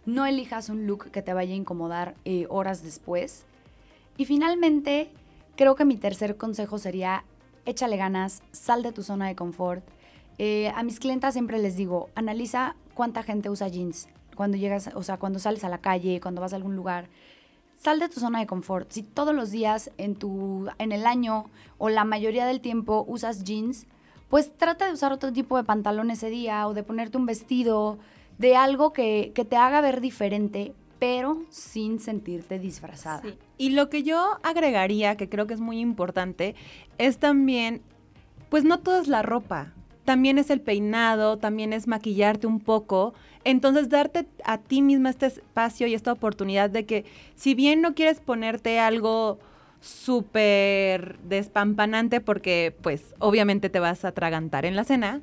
no 0.06 0.28
elijas 0.28 0.70
un 0.70 0.86
look 0.86 1.10
que 1.10 1.24
te 1.24 1.34
vaya 1.34 1.54
a 1.54 1.58
incomodar 1.58 2.14
eh, 2.26 2.46
horas 2.52 2.84
después. 2.84 3.48
Y 4.18 4.26
finalmente, 4.26 5.10
creo 5.56 5.74
que 5.74 5.84
mi 5.84 5.98
tercer 5.98 6.38
consejo 6.38 6.78
sería, 6.78 7.24
échale 7.66 7.98
ganas, 7.98 8.44
sal 8.52 8.84
de 8.84 8.92
tu 8.92 9.02
zona 9.02 9.26
de 9.26 9.36
confort. 9.36 9.84
Eh, 10.38 10.72
a 10.76 10.84
mis 10.84 11.00
clientas 11.00 11.34
siempre 11.34 11.58
les 11.58 11.76
digo, 11.76 12.12
analiza 12.14 12.76
cuánta 12.94 13.24
gente 13.24 13.50
usa 13.50 13.68
jeans 13.68 14.10
cuando 14.36 14.58
llegas, 14.58 14.92
o 14.94 15.02
sea, 15.02 15.18
cuando 15.18 15.40
sales 15.40 15.64
a 15.64 15.70
la 15.70 15.80
calle, 15.80 16.22
cuando 16.22 16.42
vas 16.42 16.54
a 16.54 16.58
algún 16.58 16.76
lugar 16.76 17.08
sal 17.78 18.00
de 18.00 18.10
tu 18.10 18.20
zona 18.20 18.40
de 18.40 18.48
confort. 18.48 18.92
Si 18.92 19.04
todos 19.04 19.36
los 19.36 19.52
días 19.52 19.92
en, 19.98 20.16
tu, 20.16 20.68
en 20.78 20.92
el 20.92 21.06
año 21.06 21.46
o 21.78 21.90
la 21.90 22.04
mayoría 22.04 22.46
del 22.46 22.62
tiempo 22.62 23.06
usas 23.08 23.44
jeans, 23.44 23.86
pues 24.30 24.52
trata 24.58 24.88
de 24.88 24.94
usar 24.94 25.14
otro 25.14 25.32
tipo 25.32 25.58
de 25.58 25.64
pantalón 25.64 26.12
ese 26.12 26.30
día 26.30 26.68
o 26.68 26.74
de 26.74 26.84
ponerte 26.84 27.18
un 27.18 27.26
vestido, 27.26 28.00
de 28.38 28.56
algo 28.56 28.92
que, 28.92 29.32
te 29.50 29.56
haga 29.56 29.82
ver 29.82 30.02
diferente, 30.02 30.74
pero 31.00 31.44
sin 31.50 32.00
sentirte 32.00 32.60
disfrazada. 32.60 33.24
Y 33.58 33.70
lo 33.70 33.90
que 33.90 34.04
yo 34.04 34.40
agregaría, 34.44 35.16
que 35.16 35.30
creo 35.30 35.48
que 35.48 35.54
es 35.54 35.60
muy 35.60 35.80
importante, 35.80 36.56
es 36.98 37.18
también, 37.18 37.82
pues 38.50 38.64
no 38.64 38.80
todo 38.80 39.00
es 39.00 39.08
la 39.08 39.22
ropa 39.22 39.74
también 40.06 40.38
es 40.38 40.50
el 40.50 40.62
peinado, 40.62 41.38
también 41.38 41.74
es 41.74 41.88
maquillarte 41.88 42.48
un 42.48 42.60
poco. 42.60 43.14
Entonces, 43.44 43.90
darte 43.90 44.26
a 44.44 44.58
ti 44.60 44.82
misma 44.82 45.10
este 45.10 45.26
espacio 45.26 45.88
y 45.88 45.94
esta 45.94 46.12
oportunidad 46.12 46.70
de 46.70 46.86
que, 46.86 47.06
si 47.36 47.54
bien 47.56 47.82
no 47.82 47.94
quieres 47.94 48.20
ponerte 48.22 48.80
algo 48.80 49.40
súper 49.82 51.20
despampanante 51.20 52.22
porque, 52.22 52.76
pues, 52.82 53.14
obviamente 53.20 53.70
te 53.70 53.80
vas 53.80 54.06
a 54.06 54.10
atragantar 54.10 54.66
en 54.66 54.76
la 54.76 54.84
cena, 54.84 55.22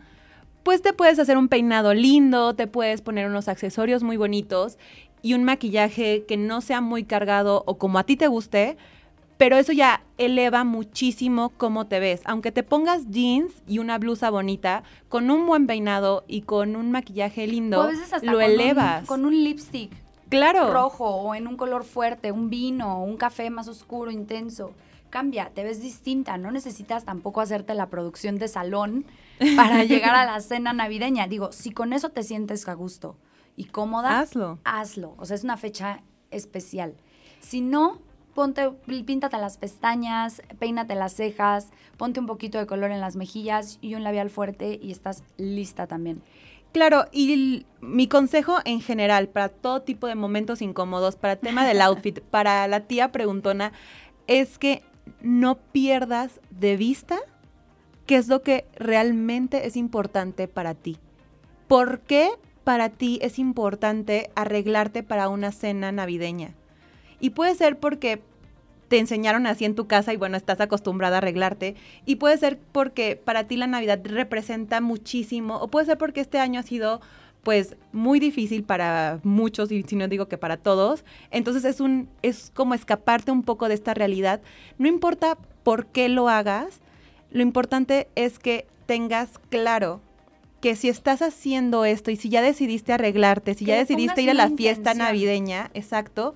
pues 0.63 0.83
te 0.83 0.93
puedes 0.93 1.19
hacer 1.19 1.37
un 1.37 1.49
peinado 1.49 1.95
lindo, 1.95 2.55
te 2.55 2.67
puedes 2.67 3.03
poner 3.03 3.27
unos 3.27 3.49
accesorios 3.49 4.03
muy 4.03 4.17
bonitos 4.17 4.79
y 5.23 5.35
un 5.35 5.45
maquillaje 5.45 6.25
que 6.27 6.37
no 6.37 6.61
sea 6.61 6.81
muy 6.81 7.05
cargado 7.05 7.65
o 7.67 7.79
como 7.79 7.99
a 7.99 8.05
ti 8.05 8.17
te 8.17 8.29
guste, 8.29 8.77
pero 9.37 9.57
eso 9.57 9.73
ya 9.73 10.03
eleva 10.19 10.65
muchísimo 10.65 11.51
cómo 11.57 11.87
te 11.87 12.01
ves. 12.01 12.21
Aunque 12.25 12.53
te 12.53 12.63
pongas 12.63 13.09
jeans 13.09 13.53
y 13.67 13.79
una 13.79 13.99
blusa 13.99 14.31
bonita, 14.31 14.85
con 15.09 15.31
un 15.31 15.47
buen 15.47 15.67
peinado 15.67 16.25
y 16.29 16.43
con 16.43 16.77
un 16.77 16.91
maquillaje 16.91 17.47
lindo, 17.47 17.89
lo 18.23 18.41
elevas. 18.41 19.07
con 19.07 19.25
un 19.25 19.35
lipstick. 19.35 19.93
Claro. 20.29 20.73
Rojo 20.73 21.05
o 21.05 21.35
en 21.35 21.47
un 21.47 21.57
color 21.57 21.85
fuerte, 21.85 22.33
un 22.33 22.49
vino, 22.49 23.03
un 23.03 23.17
café 23.17 23.51
más 23.51 23.69
oscuro, 23.69 24.11
intenso. 24.11 24.73
Cambia, 25.11 25.51
te 25.51 25.63
ves 25.63 25.83
distinta. 25.83 26.39
No 26.39 26.51
necesitas 26.51 27.05
tampoco 27.05 27.43
hacerte 27.43 27.75
la 27.75 27.91
producción 27.91 28.39
de 28.39 28.49
salón 28.49 29.05
para 29.57 29.85
llegar 29.85 30.15
a 30.15 30.25
la 30.25 30.41
cena 30.41 30.73
navideña. 30.73 31.27
Digo, 31.27 31.53
si 31.53 31.71
con 31.71 31.93
eso 31.93 32.09
te 32.09 32.23
sientes 32.23 32.67
a 32.67 32.73
gusto 32.73 33.17
y 33.57 33.65
cómoda, 33.65 34.21
hazlo. 34.21 34.59
Hazlo. 34.65 35.15
O 35.19 35.27
sea, 35.27 35.37
es 35.37 35.45
una 35.45 35.59
fecha 35.59 36.01
especial. 36.31 36.95
Si 37.41 37.61
no, 37.61 37.99
ponte, 38.35 38.71
píntate 39.07 39.39
las 39.39 39.57
pestañas, 39.57 40.43
peínate 40.59 40.95
las 40.95 41.15
cejas, 41.15 41.71
ponte 41.97 42.21
un 42.21 42.27
poquito 42.27 42.59
de 42.59 42.67
color 42.67 42.91
en 42.91 43.01
las 43.01 43.17
mejillas 43.17 43.79
y 43.81 43.95
un 43.95 44.05
labial 44.05 44.31
fuerte 44.31 44.79
y 44.83 44.91
estás 44.91 45.25
lista 45.37 45.87
también. 45.87 46.23
Claro, 46.73 47.05
y 47.13 47.67
mi 47.81 48.09
consejo 48.09 48.57
en 48.65 48.81
general 48.81 49.29
para 49.29 49.51
todo 49.51 49.83
tipo 49.83 50.07
de 50.07 50.15
momentos 50.15 50.63
incómodos, 50.63 51.17
para 51.17 51.35
el 51.35 51.39
tema 51.39 51.67
del 51.67 51.81
outfit, 51.83 52.21
para 52.21 52.67
la 52.67 52.81
tía 52.81 53.13
preguntona, 53.13 53.73
es 54.27 54.59
que 54.59 54.83
no 55.21 55.57
pierdas 55.57 56.41
de 56.51 56.77
vista 56.77 57.19
qué 58.07 58.17
es 58.17 58.29
lo 58.29 58.43
que 58.43 58.67
realmente 58.77 59.67
es 59.67 59.77
importante 59.77 60.49
para 60.49 60.75
ti. 60.75 60.97
¿Por 61.69 62.01
qué 62.01 62.31
para 62.65 62.89
ti 62.89 63.19
es 63.23 63.39
importante 63.39 64.31
arreglarte 64.35 65.03
para 65.03 65.29
una 65.29 65.53
cena 65.53 65.93
navideña? 65.93 66.55
Y 67.23 67.31
puede 67.31 67.55
ser 67.55 67.79
porque 67.79 68.21
te 68.89 68.99
enseñaron 68.99 69.47
así 69.47 69.65
en 69.65 69.75
tu 69.75 69.87
casa 69.87 70.13
y 70.13 70.19
bueno, 70.19 70.37
estás 70.37 70.61
acostumbrada 70.61 71.17
a 71.17 71.19
arreglarte. 71.19 71.77
Y 72.05 72.17
puede 72.17 72.37
ser 72.37 72.59
porque 72.73 73.17
para 73.17 73.45
ti 73.45 73.57
la 73.57 73.67
Navidad 73.67 74.01
representa 74.05 74.83
muchísimo. 74.83 75.57
O 75.57 75.69
puede 75.69 75.87
ser 75.87 75.97
porque 75.97 76.21
este 76.21 76.39
año 76.39 76.61
ha 76.61 76.63
sido 76.63 77.01
pues 77.43 77.77
muy 77.93 78.21
difícil 78.21 78.65
para 78.65 79.21
muchos 79.23 79.73
y 79.73 79.83
si 79.83 79.97
no 79.97 80.09
digo 80.09 80.27
que 80.27 80.37
para 80.37 80.57
todos. 80.57 81.05
Entonces 81.31 81.65
es 81.65 81.81
un 81.81 82.09
es 82.23 82.51
como 82.55 82.75
escaparte 82.75 83.31
un 83.33 83.45
poco 83.45 83.69
de 83.69 83.75
esta 83.75 83.95
realidad. 83.95 84.43
No 84.79 84.89
importa 84.89 85.39
por 85.63 85.87
qué 85.87 86.09
lo 86.09 86.29
hagas, 86.29 86.81
lo 87.31 87.43
importante 87.43 88.09
es 88.15 88.39
que 88.39 88.67
tengas 88.87 89.39
claro 89.49 90.01
que 90.61 90.77
si 90.77 90.89
estás 90.89 91.23
haciendo 91.23 91.85
esto 91.85 92.11
y 92.11 92.17
si 92.17 92.29
ya 92.29 92.43
decidiste 92.43 92.93
arreglarte, 92.93 93.55
si 93.55 93.65
ya 93.65 93.77
decidiste 93.77 94.23
ir 94.23 94.31
a 94.31 94.35
la 94.35 94.51
fiesta 94.51 94.93
navideña, 94.95 95.71
exacto, 95.75 96.35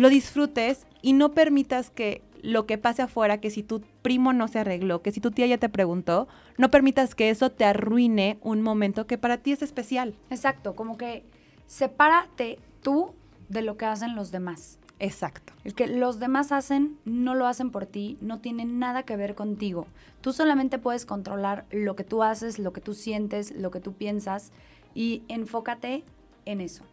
lo 0.00 0.10
disfrutes 0.10 0.86
y 1.00 1.14
no 1.14 1.32
permitas 1.32 1.90
que 1.90 2.20
lo 2.42 2.66
que 2.66 2.76
pase 2.76 3.02
afuera, 3.02 3.40
que 3.40 3.50
si 3.50 3.62
tu 3.62 3.80
primo 4.02 4.34
no 4.34 4.46
se 4.46 4.58
arregló, 4.58 5.00
que 5.00 5.10
si 5.10 5.20
tu 5.20 5.30
tía 5.30 5.46
ya 5.46 5.56
te 5.56 5.70
preguntó, 5.70 6.28
no 6.58 6.70
permitas 6.70 7.14
que 7.14 7.30
eso 7.30 7.50
te 7.50 7.64
arruine 7.64 8.38
un 8.42 8.60
momento 8.60 9.06
que 9.06 9.16
para 9.16 9.38
ti 9.38 9.52
es 9.52 9.62
especial. 9.62 10.14
Exacto, 10.30 10.76
como 10.76 10.98
que 10.98 11.24
sepárate 11.66 12.58
tú 12.82 13.12
de 13.48 13.62
lo 13.62 13.78
que 13.78 13.86
hacen 13.86 14.14
los 14.14 14.30
demás. 14.30 14.78
Exacto. 14.98 15.54
El 15.64 15.74
que 15.74 15.86
los 15.86 16.18
demás 16.18 16.52
hacen, 16.52 16.98
no 17.06 17.34
lo 17.34 17.46
hacen 17.46 17.70
por 17.70 17.86
ti, 17.86 18.18
no 18.20 18.40
tiene 18.40 18.66
nada 18.66 19.02
que 19.02 19.16
ver 19.16 19.34
contigo. 19.34 19.86
Tú 20.20 20.34
solamente 20.34 20.78
puedes 20.78 21.06
controlar 21.06 21.64
lo 21.70 21.96
que 21.96 22.04
tú 22.04 22.22
haces, 22.22 22.58
lo 22.58 22.74
que 22.74 22.82
tú 22.82 22.92
sientes, 22.92 23.50
lo 23.50 23.70
que 23.70 23.80
tú 23.80 23.94
piensas 23.94 24.52
y 24.94 25.22
enfócate 25.28 26.04
en 26.44 26.60
eso. 26.60 26.84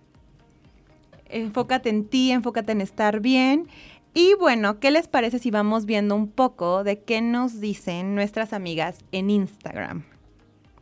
Enfócate 1.34 1.90
en 1.90 2.06
ti, 2.06 2.32
enfócate 2.32 2.72
en 2.72 2.82
estar 2.82 3.20
bien. 3.20 3.68
Y 4.14 4.36
bueno, 4.36 4.80
¿qué 4.80 4.92
les 4.92 5.08
parece 5.08 5.40
si 5.40 5.50
vamos 5.50 5.86
viendo 5.86 6.16
un 6.16 6.28
poco 6.30 6.84
de 6.84 7.00
qué 7.02 7.22
nos 7.22 7.60
dicen 7.60 8.14
nuestras 8.14 8.54
amigas 8.54 9.00
en 9.12 9.32
Instagram? 9.32 10.04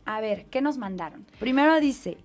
A 0.04 0.20
ver, 0.20 0.44
¿qué 0.46 0.60
nos 0.60 0.76
mandaron? 0.76 1.24
Primero 1.38 1.80
dice, 1.80 2.18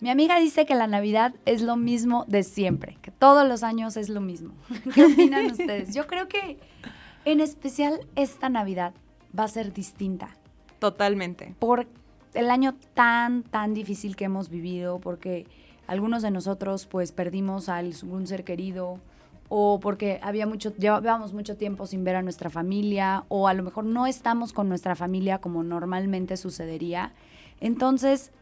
mi 0.00 0.10
amiga 0.10 0.38
dice 0.38 0.66
que 0.66 0.74
la 0.74 0.86
Navidad 0.86 1.34
es 1.46 1.62
lo 1.62 1.76
mismo 1.76 2.26
de 2.28 2.42
siempre, 2.42 2.98
que 3.00 3.10
todos 3.10 3.48
los 3.48 3.62
años 3.62 3.96
es 3.96 4.10
lo 4.10 4.20
mismo. 4.20 4.52
¿Qué 4.94 5.06
opinan 5.06 5.46
ustedes? 5.46 5.94
Yo 5.94 6.06
creo 6.06 6.28
que 6.28 6.58
en 7.24 7.40
especial 7.40 8.00
esta 8.14 8.50
Navidad 8.50 8.92
va 9.38 9.44
a 9.44 9.48
ser 9.48 9.72
distinta. 9.72 10.36
Totalmente. 10.78 11.54
Por 11.58 11.86
el 12.34 12.50
año 12.50 12.74
tan, 12.92 13.44
tan 13.44 13.72
difícil 13.72 14.16
que 14.16 14.24
hemos 14.24 14.50
vivido, 14.50 14.98
porque 15.00 15.46
algunos 15.86 16.22
de 16.22 16.30
nosotros 16.30 16.86
pues 16.86 17.12
perdimos 17.12 17.68
a 17.68 17.76
algún 17.76 18.26
ser 18.26 18.44
querido, 18.44 19.00
o 19.48 19.78
porque 19.80 20.18
había 20.22 20.46
mucho, 20.46 20.74
llevábamos 20.76 21.32
mucho 21.32 21.56
tiempo 21.56 21.86
sin 21.86 22.04
ver 22.04 22.16
a 22.16 22.22
nuestra 22.22 22.50
familia, 22.50 23.24
o 23.28 23.48
a 23.48 23.54
lo 23.54 23.62
mejor 23.62 23.84
no 23.84 24.06
estamos 24.06 24.52
con 24.52 24.68
nuestra 24.68 24.96
familia 24.96 25.38
como 25.38 25.62
normalmente 25.62 26.36
sucedería. 26.36 27.12
Entonces, 27.60 28.32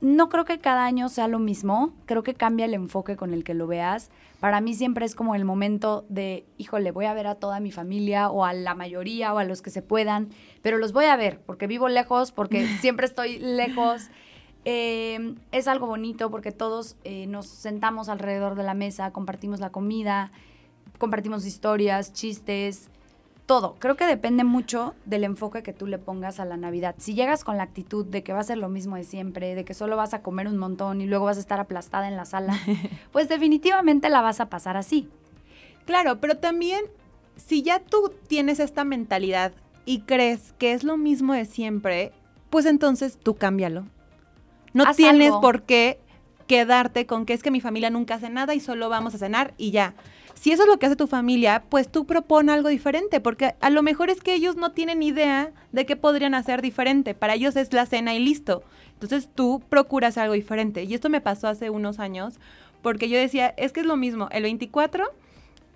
no 0.00 0.28
creo 0.28 0.44
que 0.44 0.58
cada 0.58 0.84
año 0.84 1.08
sea 1.08 1.28
lo 1.28 1.38
mismo, 1.38 1.94
creo 2.04 2.22
que 2.22 2.34
cambia 2.34 2.66
el 2.66 2.74
enfoque 2.74 3.16
con 3.16 3.32
el 3.32 3.42
que 3.42 3.54
lo 3.54 3.66
veas. 3.66 4.10
Para 4.38 4.60
mí 4.60 4.74
siempre 4.74 5.06
es 5.06 5.14
como 5.14 5.34
el 5.34 5.46
momento 5.46 6.04
de, 6.10 6.44
híjole, 6.58 6.90
voy 6.90 7.06
a 7.06 7.14
ver 7.14 7.26
a 7.26 7.36
toda 7.36 7.60
mi 7.60 7.70
familia 7.70 8.28
o 8.28 8.44
a 8.44 8.52
la 8.52 8.74
mayoría 8.74 9.32
o 9.32 9.38
a 9.38 9.44
los 9.44 9.62
que 9.62 9.70
se 9.70 9.80
puedan, 9.80 10.28
pero 10.60 10.76
los 10.76 10.92
voy 10.92 11.06
a 11.06 11.16
ver 11.16 11.40
porque 11.40 11.66
vivo 11.66 11.88
lejos, 11.88 12.32
porque 12.32 12.66
siempre 12.80 13.06
estoy 13.06 13.38
lejos. 13.38 14.10
Eh, 14.64 15.34
es 15.52 15.68
algo 15.68 15.86
bonito 15.86 16.30
porque 16.30 16.52
todos 16.52 16.96
eh, 17.04 17.26
nos 17.26 17.46
sentamos 17.46 18.08
alrededor 18.08 18.54
de 18.54 18.62
la 18.62 18.74
mesa, 18.74 19.12
compartimos 19.12 19.60
la 19.60 19.70
comida, 19.70 20.32
compartimos 20.98 21.44
historias, 21.44 22.12
chistes, 22.12 22.88
todo. 23.46 23.76
Creo 23.78 23.96
que 23.96 24.06
depende 24.06 24.44
mucho 24.44 24.94
del 25.04 25.24
enfoque 25.24 25.62
que 25.62 25.72
tú 25.72 25.86
le 25.86 25.98
pongas 25.98 26.40
a 26.40 26.44
la 26.44 26.56
Navidad. 26.56 26.94
Si 26.98 27.14
llegas 27.14 27.44
con 27.44 27.56
la 27.56 27.64
actitud 27.64 28.06
de 28.06 28.22
que 28.22 28.32
va 28.32 28.40
a 28.40 28.44
ser 28.44 28.58
lo 28.58 28.68
mismo 28.68 28.96
de 28.96 29.04
siempre, 29.04 29.54
de 29.54 29.64
que 29.64 29.74
solo 29.74 29.96
vas 29.96 30.14
a 30.14 30.22
comer 30.22 30.48
un 30.48 30.56
montón 30.56 31.00
y 31.00 31.06
luego 31.06 31.26
vas 31.26 31.36
a 31.36 31.40
estar 31.40 31.60
aplastada 31.60 32.08
en 32.08 32.16
la 32.16 32.24
sala, 32.24 32.58
pues 33.12 33.28
definitivamente 33.28 34.08
la 34.08 34.22
vas 34.22 34.40
a 34.40 34.48
pasar 34.48 34.76
así. 34.76 35.08
Claro, 35.84 36.20
pero 36.20 36.38
también 36.38 36.84
si 37.36 37.62
ya 37.62 37.80
tú 37.80 38.12
tienes 38.28 38.60
esta 38.60 38.84
mentalidad 38.84 39.52
y 39.84 40.00
crees 40.00 40.52
que 40.58 40.72
es 40.72 40.82
lo 40.82 40.96
mismo 40.96 41.34
de 41.34 41.44
siempre, 41.44 42.12
pues 42.48 42.64
entonces 42.64 43.18
tú 43.22 43.34
cámbialo. 43.34 43.84
No 44.74 44.92
tienes 44.94 45.32
por 45.40 45.62
qué 45.62 45.98
quedarte 46.46 47.06
con 47.06 47.24
que 47.24 47.32
es 47.32 47.42
que 47.42 47.50
mi 47.50 47.62
familia 47.62 47.88
nunca 47.88 48.16
hace 48.16 48.28
nada 48.28 48.54
y 48.54 48.60
solo 48.60 48.90
vamos 48.90 49.14
a 49.14 49.18
cenar 49.18 49.54
y 49.56 49.70
ya 49.70 49.94
si 50.44 50.52
eso 50.52 50.64
es 50.64 50.68
lo 50.68 50.78
que 50.78 50.84
hace 50.84 50.96
tu 50.96 51.06
familia, 51.06 51.64
pues 51.70 51.90
tú 51.90 52.04
propone 52.04 52.52
algo 52.52 52.68
diferente, 52.68 53.18
porque 53.18 53.54
a 53.62 53.70
lo 53.70 53.82
mejor 53.82 54.10
es 54.10 54.20
que 54.20 54.34
ellos 54.34 54.56
no 54.56 54.72
tienen 54.72 55.02
idea 55.02 55.52
de 55.72 55.86
qué 55.86 55.96
podrían 55.96 56.34
hacer 56.34 56.60
diferente. 56.60 57.14
Para 57.14 57.34
ellos 57.34 57.56
es 57.56 57.72
la 57.72 57.86
cena 57.86 58.14
y 58.14 58.18
listo. 58.18 58.62
Entonces 58.92 59.30
tú 59.34 59.62
procuras 59.70 60.18
algo 60.18 60.34
diferente. 60.34 60.84
Y 60.84 60.92
esto 60.92 61.08
me 61.08 61.22
pasó 61.22 61.48
hace 61.48 61.70
unos 61.70 61.98
años, 61.98 62.34
porque 62.82 63.08
yo 63.08 63.16
decía, 63.16 63.54
es 63.56 63.72
que 63.72 63.80
es 63.80 63.86
lo 63.86 63.96
mismo, 63.96 64.28
el 64.32 64.42
24, 64.42 65.06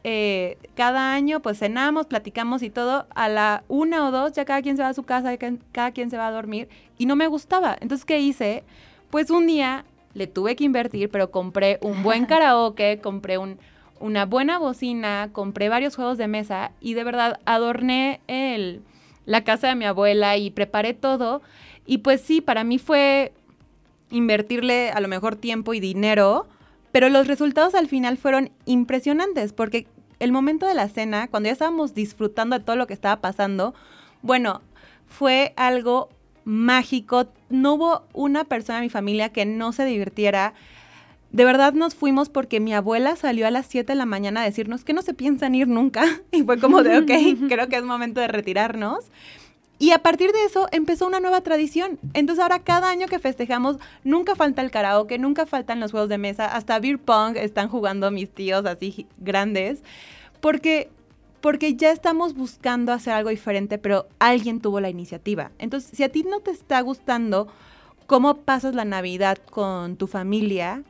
eh, 0.05 0.59
cada 0.75 1.13
año 1.13 1.41
pues 1.41 1.59
cenamos, 1.59 2.07
platicamos 2.07 2.63
y 2.63 2.71
todo, 2.71 3.07
a 3.15 3.29
la 3.29 3.65
una 3.69 4.07
o 4.07 4.11
dos 4.11 4.33
ya 4.33 4.45
cada 4.45 4.63
quien 4.63 4.77
se 4.77 4.83
va 4.83 4.89
a 4.89 4.95
su 4.95 5.03
casa, 5.03 5.37
cada 5.73 5.91
quien 5.93 6.11
se 6.11 6.17
va 6.17 6.29
a 6.29 6.33
dormir, 6.33 6.69
y 6.97 7.07
no 7.07 7.17
me 7.17 7.27
gustaba. 7.27 7.77
Entonces, 7.81 8.05
¿qué 8.05 8.21
hice? 8.21 8.65
Pues 9.11 9.31
un 9.31 9.47
día 9.47 9.85
le 10.15 10.27
tuve 10.27 10.57
que 10.57 10.65
invertir, 10.65 11.11
pero 11.11 11.31
compré 11.31 11.79
un 11.83 12.03
buen 12.03 12.27
karaoke, 12.27 13.01
compré 13.03 13.39
un 13.39 13.59
una 14.01 14.27
buena 14.27 14.59
bocina, 14.59 15.31
compré 15.33 15.69
varios 15.69 15.97
juegos 15.97 16.19
de 16.19 16.29
mesa 16.29 16.73
y 16.81 16.95
de 16.95 17.05
verdad 17.05 17.41
adorné 17.45 18.21
el, 18.27 18.83
la 19.27 19.45
casa 19.45 19.69
de 19.69 19.75
mi 19.75 19.85
abuela 19.85 20.37
y 20.37 20.51
preparé 20.51 20.95
todo. 20.95 21.43
Y 21.87 21.99
pues 21.99 22.21
sí, 22.21 22.41
para 22.41 22.65
mí 22.65 22.79
fue 22.79 23.33
invertirle 24.11 24.91
a 24.91 25.01
lo 25.01 25.09
mejor 25.09 25.37
tiempo 25.37 25.75
y 25.75 25.81
dinero, 25.81 26.47
pero 26.93 27.09
los 27.09 27.27
resultados 27.27 27.75
al 27.75 27.89
final 27.89 28.17
fueron 28.17 28.51
impresionantes 28.65 29.53
porque 29.53 29.87
el 30.19 30.33
momento 30.33 30.67
de 30.67 30.75
la 30.75 30.89
cena, 30.89 31.29
cuando 31.29 31.49
ya 31.49 31.53
estábamos 31.53 31.95
disfrutando 31.95 32.59
de 32.59 32.65
todo 32.65 32.77
lo 32.77 32.87
que 32.87 32.95
estaba 32.95 33.21
pasando, 33.21 33.75
bueno, 34.23 34.63
fue 35.07 35.53
algo 35.57 36.09
mágico. 36.45 37.29
No 37.51 37.75
hubo 37.75 38.03
una 38.13 38.45
persona 38.45 38.79
de 38.79 38.87
mi 38.87 38.91
familia 38.91 39.29
que 39.31 39.47
no 39.47 39.73
se 39.73 39.85
divirtiera 39.85 40.55
de 41.31 41.45
verdad 41.45 41.75
nos 41.75 41.95
fuimos 41.95 42.29
porque 42.29 42.61
mi 42.61 42.73
abuela 42.73 43.17
salió 43.17 43.47
a 43.47 43.51
las 43.51 43.67
7 43.67 43.93
de 43.93 43.97
la 43.97 44.07
mañana 44.07 44.41
a 44.41 44.45
decirnos 44.45 44.85
que 44.85 44.95
no 44.95 45.03
se 45.03 45.15
piensan 45.15 45.55
ir 45.55 45.69
nunca. 45.69 46.05
Y 46.33 46.43
fue 46.43 46.59
como 46.59 46.83
de, 46.83 46.99
ok, 46.99 47.11
creo 47.49 47.69
que 47.69 47.77
es 47.77 47.85
momento 47.85 48.21
de 48.21 48.29
retirarnos. 48.29 49.05
Y 49.79 49.93
a 49.93 50.01
partir 50.01 50.33
de 50.33 50.45
eso 50.45 50.69
empezó 50.73 51.07
una 51.07 51.21
nueva 51.21 51.41
tradición. 51.41 51.99
Entonces 52.15 52.43
ahora 52.43 52.59
cada 52.59 52.91
año 52.91 53.07
que 53.07 53.19
festejamos, 53.19 53.77
nunca 54.03 54.35
falta 54.35 54.63
el 54.63 54.71
karaoke, 54.71 55.19
nunca 55.19 55.47
faltan 55.47 55.79
los 55.79 55.93
juegos 55.93 56.09
de 56.09 56.19
mesa, 56.19 56.47
hasta 56.47 56.79
beer 56.81 56.99
pong 56.99 57.37
están 57.37 57.69
jugando 57.69 58.11
mis 58.11 58.31
tíos 58.31 58.67
así 58.67 59.07
grandes, 59.19 59.83
porque, 60.41 60.91
porque 61.41 61.75
ya 61.75 61.93
estamos 61.93 62.35
buscando 62.35 62.93
hacer 62.93 63.13
algo 63.13 63.31
diferente, 63.31 63.79
pero 63.79 64.09
alguien 64.19 64.61
tuvo 64.61 64.81
la 64.81 64.91
iniciativa. 64.91 65.53
Entonces, 65.59 65.97
si 65.97 66.03
a 66.03 66.09
ti 66.09 66.25
no 66.25 66.41
te 66.41 66.51
está 66.51 66.81
gustando 66.81 67.47
cómo 68.07 68.39
pasas 68.39 68.75
la 68.75 68.85
Navidad 68.85 69.39
con 69.51 69.97
tu 69.97 70.09
familia, 70.09 70.83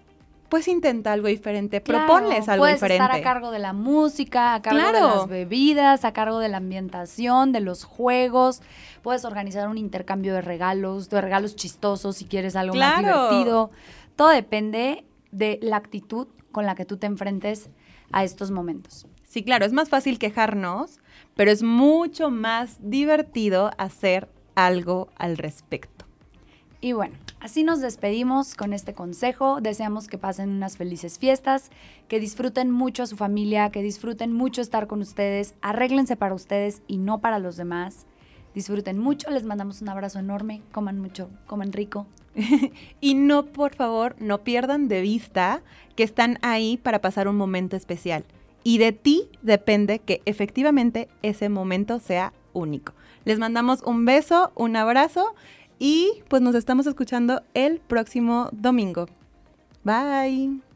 pues 0.49 0.69
intenta 0.69 1.13
algo 1.13 1.29
diferente, 1.29 1.81
proponles 1.81 2.49
algo 2.49 2.63
puedes 2.63 2.77
diferente. 2.77 3.05
estar 3.05 3.17
a 3.17 3.23
cargo 3.23 3.51
de 3.51 3.59
la 3.59 3.73
música, 3.73 4.55
a 4.55 4.63
cargo 4.63 4.87
de 4.87 5.01
las 5.01 5.29
bebidas, 5.29 6.05
a 6.05 6.13
cargo 6.13 6.39
de 6.39 6.49
la 6.49 6.57
ambientación, 6.57 7.53
de 7.53 7.61
los 7.61 7.85
juegos. 7.85 8.63
Puedes 9.03 9.25
organizar 9.25 9.69
un 9.69 9.79
intercambio 9.79 10.35
de 10.35 10.41
regalos, 10.41 11.11
de 11.11 11.21
regalos 11.21 11.57
chistosos 11.57 12.17
si 12.17 12.25
quieres 12.25 12.57
algo 12.57 12.75
más 12.75 12.99
divertido. 12.99 13.71
Todo 14.17 14.31
depende 14.31 15.05
de 15.31 15.59
la 15.63 15.77
actitud 15.77 16.29
con 16.53 16.67
la 16.67 16.75
que 16.75 16.85
tú 16.85 16.97
te 16.97 17.07
enfrentes 17.07 17.71
a 18.11 18.25
estos 18.25 18.51
momentos. 18.51 19.07
Sí, 19.25 19.45
claro, 19.45 19.67
es 19.67 19.73
más 19.73 19.91
fácil 19.91 20.19
quejarnos, 20.19 21.01
pero 21.37 21.51
es 21.51 21.63
mucho 21.63 22.31
más 22.31 22.79
divertido 22.81 23.71
hacer 23.77 24.29
algo 24.55 25.09
al 25.17 25.37
respecto. 25.37 25.98
Y 26.81 26.93
bueno, 26.93 27.17
así 27.41 27.65
nos 27.65 27.81
despedimos 27.81 28.55
con 28.55 28.73
este 28.73 28.95
consejo. 28.95 29.61
Deseamos 29.61 30.07
que 30.07 30.17
pasen 30.17 30.51
unas 30.51 30.77
felices 30.77 31.19
fiestas, 31.19 31.71
que 32.07 32.21
disfruten 32.21 32.71
mucho 32.71 33.03
a 33.03 33.07
su 33.07 33.17
familia, 33.17 33.71
que 33.71 33.83
disfruten 33.83 34.33
mucho 34.33 34.61
estar 34.63 34.87
con 34.87 35.01
ustedes, 35.01 35.55
arréglense 35.61 36.15
para 36.15 36.35
ustedes 36.35 36.83
y 36.87 36.99
no 36.99 37.21
para 37.21 37.41
los 37.41 37.57
demás. 37.57 38.07
Disfruten 38.55 38.99
mucho, 38.99 39.29
les 39.31 39.43
mandamos 39.43 39.83
un 39.83 39.89
abrazo 39.89 40.21
enorme, 40.21 40.63
coman 40.71 41.01
mucho, 41.01 41.31
coman 41.47 41.73
rico. 41.73 42.07
y 43.01 43.15
no, 43.15 43.47
por 43.47 43.75
favor, 43.75 44.15
no 44.21 44.39
pierdan 44.39 44.87
de 44.87 45.01
vista 45.01 45.63
que 45.97 46.05
están 46.05 46.39
ahí 46.43 46.77
para 46.77 47.01
pasar 47.01 47.27
un 47.27 47.37
momento 47.37 47.77
especial. 47.77 48.25
Y 48.63 48.79
de 48.79 48.93
ti 48.93 49.29
depende 49.43 49.99
que 49.99 50.23
efectivamente 50.27 51.09
ese 51.23 51.49
momento 51.49 51.99
sea 51.99 52.33
único. 52.53 52.93
Les 53.25 53.39
mandamos 53.39 53.83
un 53.83 54.05
beso, 54.05 54.53
un 54.55 54.77
abrazo 54.77 55.35
y 55.79 56.23
pues 56.29 56.43
nos 56.43 56.55
estamos 56.55 56.87
escuchando 56.87 57.43
el 57.55 57.81
próximo 57.81 58.49
domingo. 58.53 59.07
Bye. 59.85 60.68